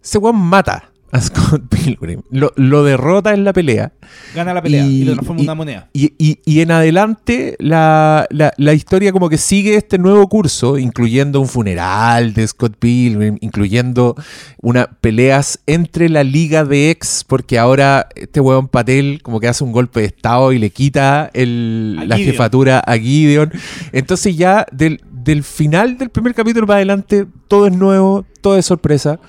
[0.03, 2.23] Ese weón mata a Scott Pilgrim.
[2.31, 3.93] Lo, lo derrota en la pelea.
[4.35, 5.89] Gana la pelea y, Y- lo transforma en una moneda.
[5.93, 10.79] Y, y- y en adelante la, la- la historia como que sigue este nuevo curso,
[10.79, 14.17] incluyendo un funeral de Scott Pilgrim, incluyendo
[14.63, 19.65] una peleas entre la liga de ex, porque ahora este huevón Patel como que hace
[19.65, 22.33] un golpe de estado y le quita el- A la Gideon.
[22.33, 23.53] jefatura a Gideon.
[23.93, 28.65] Entonces ya del, del final del primer capítulo para adelante todo es nuevo, todo es
[28.65, 29.21] sorpresa.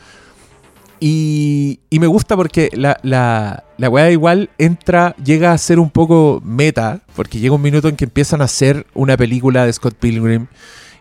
[1.05, 6.41] Y, me gusta porque la, la, la weá igual entra, llega a ser un poco
[6.45, 10.47] meta, porque llega un minuto en que empiezan a hacer una película de Scott Pilgrim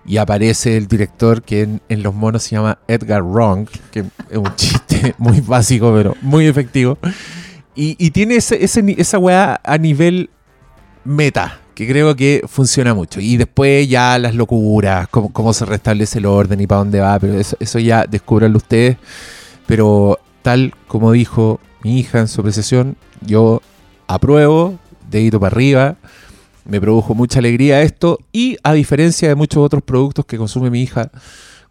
[0.05, 4.37] y aparece el director que en, en Los Monos se llama Edgar Wrong, que es
[4.37, 6.99] un chiste muy básico pero muy efectivo.
[7.77, 10.31] Y, y tiene ese, ese esa weá a nivel
[11.05, 13.21] meta, que creo que funciona mucho.
[13.21, 17.17] Y después ya las locuras, cómo, cómo se restablece el orden y para dónde va,
[17.21, 18.97] pero eso, eso ya descubranlo ustedes.
[19.73, 23.63] Pero tal como dijo mi hija en su apreciación, yo
[24.07, 25.97] apruebo, dedito para arriba,
[26.67, 30.83] me produjo mucha alegría esto y a diferencia de muchos otros productos que consume mi
[30.83, 31.11] hija,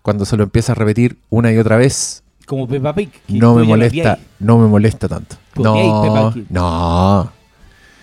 [0.02, 3.12] cuando se lo empieza a repetir una y otra vez, Como Peppa Pig.
[3.28, 5.36] no me molesta, no me molesta tanto.
[5.58, 7.32] No, no.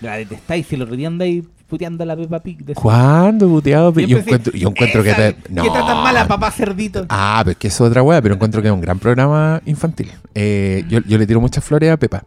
[0.01, 2.65] La detestáis si lo retienda y puteando a la Peppa Pig.
[2.65, 3.91] de- ¿Cuándo he puteado?
[3.93, 5.13] Yo Siempre encuentro, yo encuentro que...
[5.15, 5.63] te- Que no.
[5.73, 7.07] tratan mal a papá cerdito.
[7.09, 9.61] Ah, pero es que eso es otra weá, pero encuentro que es un gran programa
[9.67, 10.11] infantil.
[10.35, 12.23] Eh, yo, yo le tiro muchas flores a Pepa.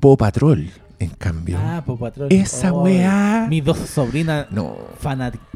[0.00, 1.58] Po Patrol, en cambio.
[1.60, 2.28] Ah, Paw Patrol.
[2.32, 3.46] Esa Oh, weá.
[3.48, 4.76] Mis dos sobrinas No.
[4.98, 5.46] fanáticas.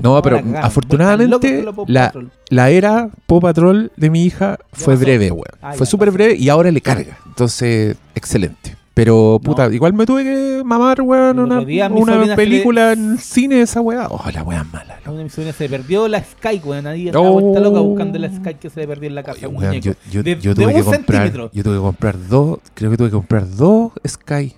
[0.00, 0.64] No, pero la cagaron.
[0.66, 5.44] afortunadamente la, Paw la era Po Patrol de mi hija fue breve, weón.
[5.60, 7.18] Ah, fue súper breve y ahora le carga.
[7.26, 8.76] Entonces, excelente.
[8.94, 9.74] Pero, puta, No.
[9.74, 14.06] igual me tuve que mamar, weón, una, una película le- en cine esa weá.
[14.10, 14.98] Oh, la weá mala.
[15.06, 16.84] Una de mis sobrinas se le perdió la Sky, weón.
[16.84, 17.40] Nadie está Oh.
[17.40, 19.46] vuelta loca buscando la Sky que se le perdió en la casa.
[19.46, 21.50] Oye, weón, yo, yo- de, yo de tuve que un comprar, centímetro.
[21.54, 24.56] yo tuve que comprar dos, creo que tuve que comprar dos Sky.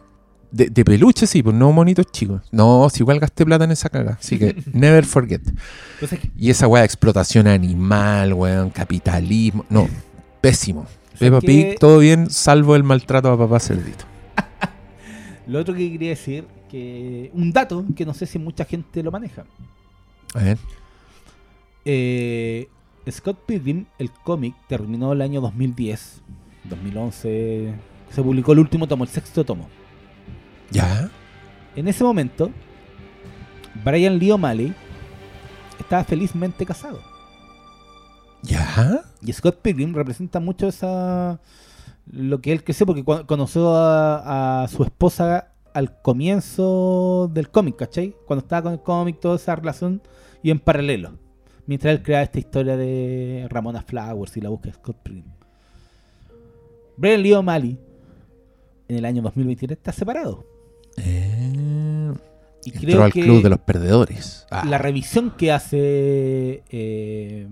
[0.51, 2.43] De, de peluche, sí, pues no monitos chicos.
[2.53, 4.19] No, si igual gasté plata en esa caga.
[4.21, 5.43] Así que never forget.
[5.95, 9.65] Entonces, Y esa weá de explotación animal, weón, capitalismo.
[9.69, 9.89] No,
[10.41, 10.87] pésimo.
[11.19, 14.05] Peppa que- Pig, todo bien, salvo el maltrato a papá cerdito.
[15.47, 19.11] Lo otro que quería decir, que un dato que no sé si mucha gente lo
[19.11, 19.45] maneja.
[20.35, 20.59] A ver.
[21.85, 22.69] Eh,
[23.11, 26.23] Scott Pilgrim, el cómic, terminó el año 2010.
[26.65, 27.75] 2011
[28.11, 29.69] se publicó el último tomo, el sexto tomo.
[30.71, 31.11] Ya.
[31.77, 32.51] En ese momento,
[33.85, 34.75] Brian Lee O'Malley
[35.79, 37.01] estaba felizmente casado.
[38.43, 39.03] Ya.
[39.21, 41.41] Y Scott Pilgrim representa mucho esa
[42.11, 48.15] lo que él creció porque conoció a, a su esposa al comienzo del cómic, ¿cachai?
[48.27, 50.01] Cuando estaba con el cómic, toda esa relación
[50.43, 51.13] y en paralelo.
[51.67, 55.33] Mientras él creaba esta historia de Ramona Flowers y la búsqueda de Scott Pilgrim.
[56.97, 57.79] Brian Lee O'Malley
[58.89, 60.45] en el año 2023 está separado.
[60.99, 62.13] Eh,
[62.65, 64.47] Y entró creo al que club de los perdedores.
[64.51, 64.65] Ah.
[64.65, 67.49] la revisión que hace eh,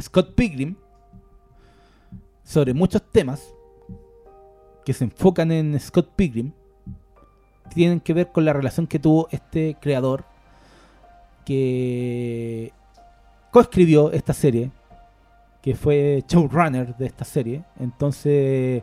[0.00, 0.74] Scott Pilgrim
[2.44, 3.52] sobre muchos temas
[4.84, 6.52] que se enfocan en Scott Pilgrim
[7.74, 10.24] tienen que ver con la relación que tuvo este creador
[11.44, 12.72] que
[13.50, 14.70] coescribió esta serie,
[15.62, 17.64] que fue showrunner de esta serie.
[17.78, 18.82] Entonces,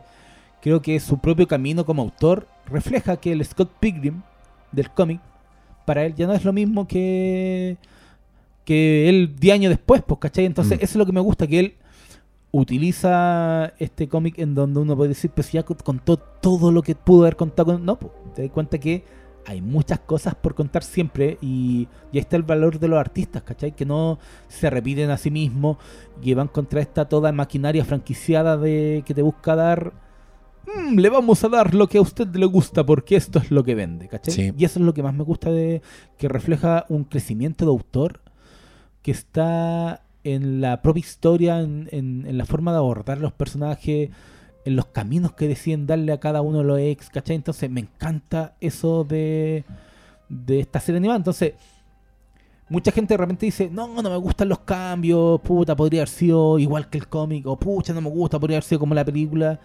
[0.60, 4.22] creo que su propio camino como autor refleja que el Scott Pilgrim
[4.72, 5.20] del cómic
[5.84, 7.76] para él ya no es lo mismo que
[8.64, 10.44] que él 10 años después, pues, ¿cachai?
[10.44, 10.84] Entonces, Mm.
[10.84, 11.74] eso es lo que me gusta, que él
[12.52, 17.22] utiliza este cómic en donde uno puede decir, pues ya contó todo lo que pudo
[17.22, 17.72] haber contado.
[17.72, 17.84] Con...
[17.84, 19.04] No, pues, te das cuenta que
[19.44, 23.42] hay muchas cosas por contar siempre y, y ahí está el valor de los artistas,
[23.42, 23.72] ¿cachai?
[23.74, 25.78] Que no se repiten a sí mismos,
[26.22, 29.92] que van contra esta toda maquinaria franquiciada de que te busca dar...
[30.66, 33.64] "Mm, le vamos a dar lo que a usted le gusta porque esto es lo
[33.64, 34.34] que vende, ¿cachai?
[34.34, 34.52] Sí.
[34.56, 35.82] Y eso es lo que más me gusta de
[36.18, 38.20] que refleja un crecimiento de autor
[39.02, 44.10] que está en la propia historia, en, en- la forma de abordar los personajes,
[44.64, 47.36] en los caminos que deciden darle a cada uno de los ex, ¿cachai?
[47.36, 49.64] Entonces me encanta eso de,
[50.28, 51.18] de esta serie animada.
[51.18, 51.54] Entonces,
[52.68, 56.58] mucha gente de repente dice, no, no me gustan los cambios, puta, podría haber sido
[56.58, 59.60] igual que el cómic, o pucha, no me gusta, podría haber sido como la película.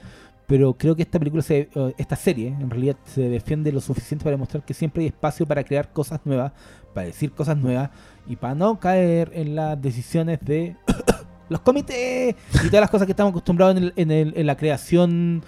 [0.48, 4.36] Pero creo que esta película, se, esta serie, en realidad se defiende lo suficiente para
[4.38, 6.54] demostrar que siempre hay espacio para crear cosas nuevas,
[6.94, 7.90] para decir cosas nuevas
[8.28, 10.78] y para no caer en las decisiones de
[11.50, 12.34] los comités
[12.64, 15.44] y todas las cosas que estamos acostumbrados en, el- en el- en la creación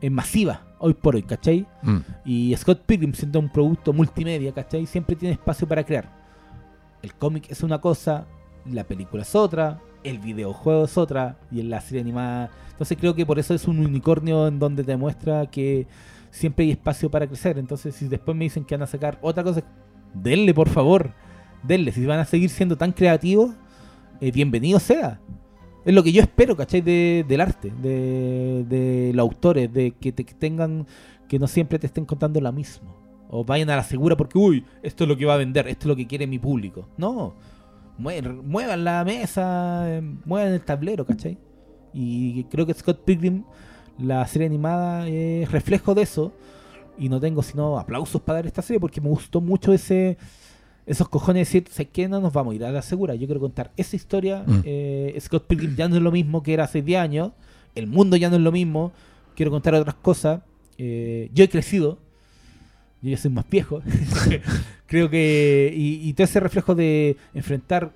[0.00, 1.66] eh, masiva hoy por hoy, ¿cachai?
[1.82, 1.98] Mm.
[2.24, 4.84] Y Scott Pilgrim, siendo un producto multimedia, ¿cachai?
[4.86, 6.10] Siempre tiene espacio para crear.
[7.02, 8.26] El cómic es una cosa,
[8.66, 12.50] la película es otra, el videojuego es otra, y en la serie animada.
[12.70, 15.86] Entonces creo que por eso es un unicornio en donde te muestra que
[16.30, 17.58] siempre hay espacio para crecer.
[17.58, 19.62] Entonces, si después me dicen que van a sacar otra cosa,
[20.14, 21.12] denle, por favor.
[21.62, 21.92] Denle.
[21.92, 23.50] Si van a seguir siendo tan creativos,
[24.20, 25.20] eh, bienvenido sea.
[25.84, 26.80] Es lo que yo espero, ¿cachai?
[26.80, 30.86] De, del arte, de, de los autores, de que te tengan,
[31.28, 32.96] que no siempre te estén contando lo mismo.
[33.28, 35.84] O vayan a la segura porque, uy, esto es lo que va a vender, esto
[35.84, 36.88] es lo que quiere mi público.
[36.96, 37.34] No,
[38.00, 41.38] muevan la mesa, eh, muevan el tablero, ¿cachai?
[41.92, 43.44] Y creo que Scott Pilgrim,
[43.98, 46.32] la serie animada, es reflejo de eso.
[46.98, 50.18] Y no tengo sino aplausos para dar esta serie porque me gustó mucho ese
[50.90, 53.14] esos cojones de decir, sé que no nos vamos a ir a la segura.
[53.14, 54.42] Yo quiero contar esa historia.
[54.44, 54.60] Mm.
[54.64, 57.32] eh, Scott Pilgrim ya no es lo mismo que era hace 10 años.
[57.76, 58.90] El mundo ya no es lo mismo.
[59.36, 60.42] Quiero contar otras cosas.
[60.78, 61.98] Eh, yo he crecido.
[63.02, 63.80] Yo ya soy más viejo.
[64.86, 65.72] Creo que.
[65.74, 67.92] Y, y todo ese reflejo de enfrentar.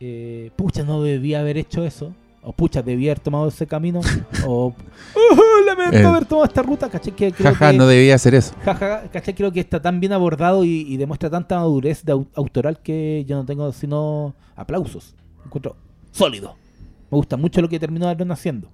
[0.00, 2.14] eh, pucha, no debía haber hecho eso.
[2.42, 4.00] O pucha, debía haber tomado ese camino.
[4.46, 4.72] o.
[5.14, 6.04] "Oh, lamento Eh.
[6.04, 6.88] haber tomado esta ruta.
[6.88, 7.14] ¿Cachai?
[7.16, 8.54] Que creo Jaja, que- no debía hacer eso.
[8.64, 9.34] Jaja, ¿cachai?
[9.34, 13.24] Creo que está tan bien abordado y, y demuestra tanta madurez de au- autoral que
[13.26, 15.14] yo no tengo sino aplausos.
[15.44, 15.76] Encuentro
[16.12, 16.54] sólido.
[17.10, 18.68] Me gusta mucho lo que terminó Aaron haciendo.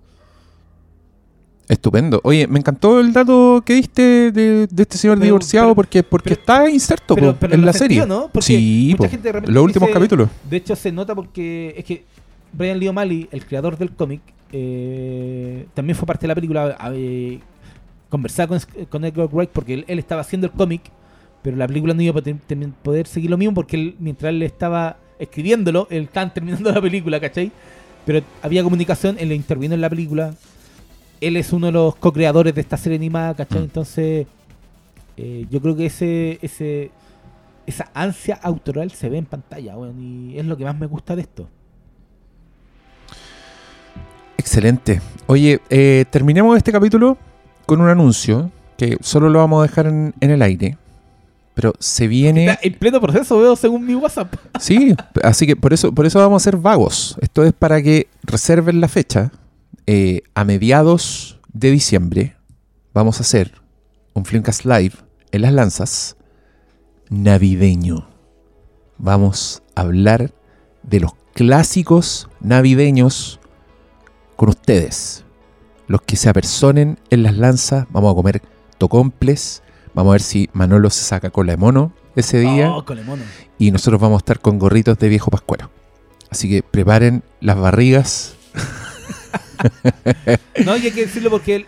[1.68, 2.20] Estupendo.
[2.24, 6.02] Oye, me encantó el dato que diste de, de este señor Pero- divorciado pero- porque,
[6.02, 8.06] porque pero- está inserto po, en la sentido, serie.
[8.06, 8.28] ¿no?
[8.32, 10.28] Porque sí, mucha gente de los últimos dice- capítulos.
[10.48, 12.04] De hecho, se nota porque es que
[12.52, 14.20] Brian Lee O'Malley, el creador del cómic,
[14.52, 16.76] eh, también fue parte de la película.
[16.94, 17.40] eh,
[18.08, 20.82] conversaba con, con Edgar Wright porque él, él estaba haciendo el cómic,
[21.42, 22.36] pero la película no iba a poder,
[22.82, 27.18] poder seguir lo mismo porque él, mientras él estaba escribiéndolo, él estaba terminando la película,
[27.18, 27.50] ¿cachai?
[28.06, 30.34] Pero había comunicación, él intervino en la película.
[31.26, 33.60] Él es uno de los co-creadores de esta serie animada, ¿cachai?
[33.60, 33.64] Mm.
[33.64, 34.26] Entonces,
[35.16, 36.90] eh, yo creo que ese, ese,
[37.66, 41.22] esa ansia autoral se ve en pantalla, y es lo que más me gusta de
[41.22, 41.48] esto.
[44.36, 45.00] Excelente.
[45.26, 47.16] Oye, eh, terminemos este capítulo
[47.64, 50.76] con un anuncio que solo lo vamos a dejar en, en el aire.
[51.54, 52.46] Pero se viene.
[52.46, 54.34] Está en pleno proceso, veo según mi WhatsApp.
[54.58, 57.16] Sí, así que por eso, por eso vamos a ser vagos.
[57.20, 59.30] Esto es para que reserven la fecha.
[59.86, 62.36] Eh, a mediados de diciembre
[62.94, 63.60] vamos a hacer
[64.14, 64.94] un Flimcast Live
[65.30, 66.16] en las lanzas
[67.10, 68.08] navideño.
[68.96, 70.32] Vamos a hablar
[70.82, 73.40] de los clásicos navideños
[74.36, 75.24] con ustedes.
[75.86, 78.42] Los que se apersonen en las lanzas, vamos a comer
[78.78, 79.62] tocomples,
[79.94, 82.84] Vamos a ver si Manolo se saca cola de mono ese día Oh,
[83.58, 85.70] y nosotros vamos a estar con gorritos de viejo pascuero.
[86.30, 88.34] Así que preparen las barrigas.
[90.64, 91.66] No, y hay que decirlo porque el-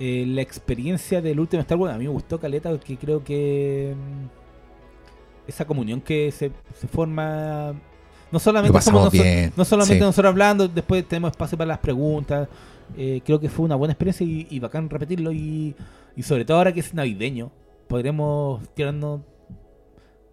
[0.00, 3.94] eh, la experiencia del último Star Wars a mí me gustó caleta porque creo que
[3.96, 6.50] mm, esa comunión que se,
[6.80, 7.74] se forma
[8.30, 9.52] no solamente pasamos somos noso- bien.
[9.56, 10.00] no solamente sí.
[10.00, 12.48] nosotros hablando, después tenemos espacio para las preguntas.
[12.96, 15.74] Eh, creo que fue una buena experiencia y, y bacán repetirlo y,
[16.16, 17.50] y sobre todo ahora que es navideño,
[17.88, 19.20] podremos tirarnos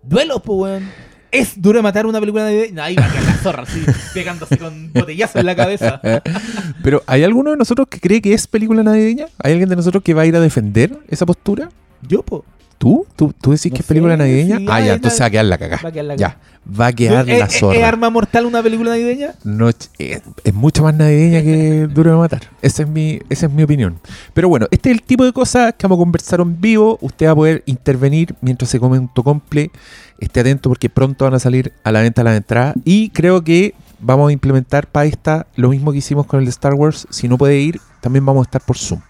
[0.02, 0.90] duelos, pues weón.
[1.32, 2.84] Es duro de matar una película navideña.
[2.86, 6.02] Ahí va a la zorra, así, pegándose con botellazo en la cabeza.
[6.84, 9.28] Pero ¿hay alguno de nosotros que cree que es película navideña?
[9.44, 11.70] ¿Hay alguien de nosotros que va a ir a defender esa postura?
[12.02, 12.46] Yo, po.
[12.80, 13.06] ¿Tú?
[13.18, 14.58] ¿Tú, tú decís No que es sé, película navideña?
[14.58, 15.80] sí, ah, ya, entonces va a quedar la cagá.
[15.84, 16.38] Va a quedar la Ya,
[16.80, 17.88] va a quedar ¿Es- la es- ¿Es zorra.
[17.88, 19.34] Arma Mortal una película navideña?
[19.44, 22.44] No, es, es mucho más navideña que Duro de Matar.
[22.62, 24.00] Esa es, mi, esa es mi opinión.
[24.34, 26.98] Pero bueno, este es el tipo de cosas que vamos a conversar en vivo.
[27.02, 29.72] Usted va a poder intervenir mientras se come un tocomple.
[30.20, 32.76] Esté atento porque pronto van a salir a la venta las entradas.
[32.86, 36.52] Y creo que vamos a implementar para esta lo mismo que hicimos con el de
[36.52, 37.08] Star Wars.
[37.10, 39.02] Si no puede ir, también vamos a estar por Zoom.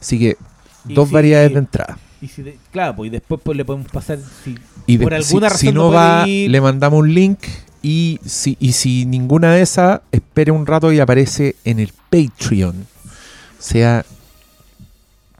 [0.00, 0.36] Así que
[0.84, 1.98] dos si- variedades de entrada.
[2.22, 4.18] Y si de- claro, pues y después pues, le podemos pasar.
[4.44, 4.56] Si,
[4.86, 7.38] Y por alguna si, razón si no, va, ir- le mandamos un link.
[7.82, 12.76] Y si, y si ninguna de esas, espere un rato y aparece en el Patreon.
[12.76, 14.04] O sea,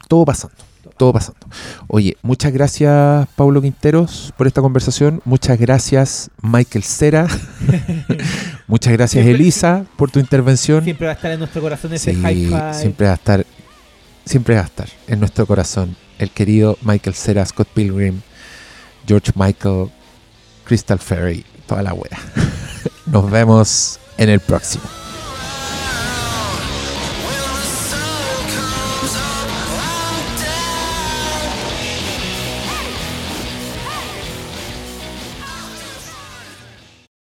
[0.07, 0.55] todo pasando.
[0.97, 1.39] Todo pasando.
[1.87, 5.21] Oye, muchas gracias, Pablo Quinteros, por esta conversación.
[5.25, 7.27] Muchas gracias, Michael Cera.
[8.67, 10.83] muchas gracias, Siempre- Elisa, por tu intervención.
[10.83, 12.73] siempre va a estar en nuestro corazón ese Sí, high five.
[12.73, 13.45] siempre va a estar
[14.25, 18.21] siempre va a estar en nuestro corazón el querido Michael Cera, Scott Pilgrim,
[19.07, 19.89] George Michael,
[20.65, 22.19] Crystal Ferry, toda la wea.
[23.07, 25.00] Nos vemos en el próximo.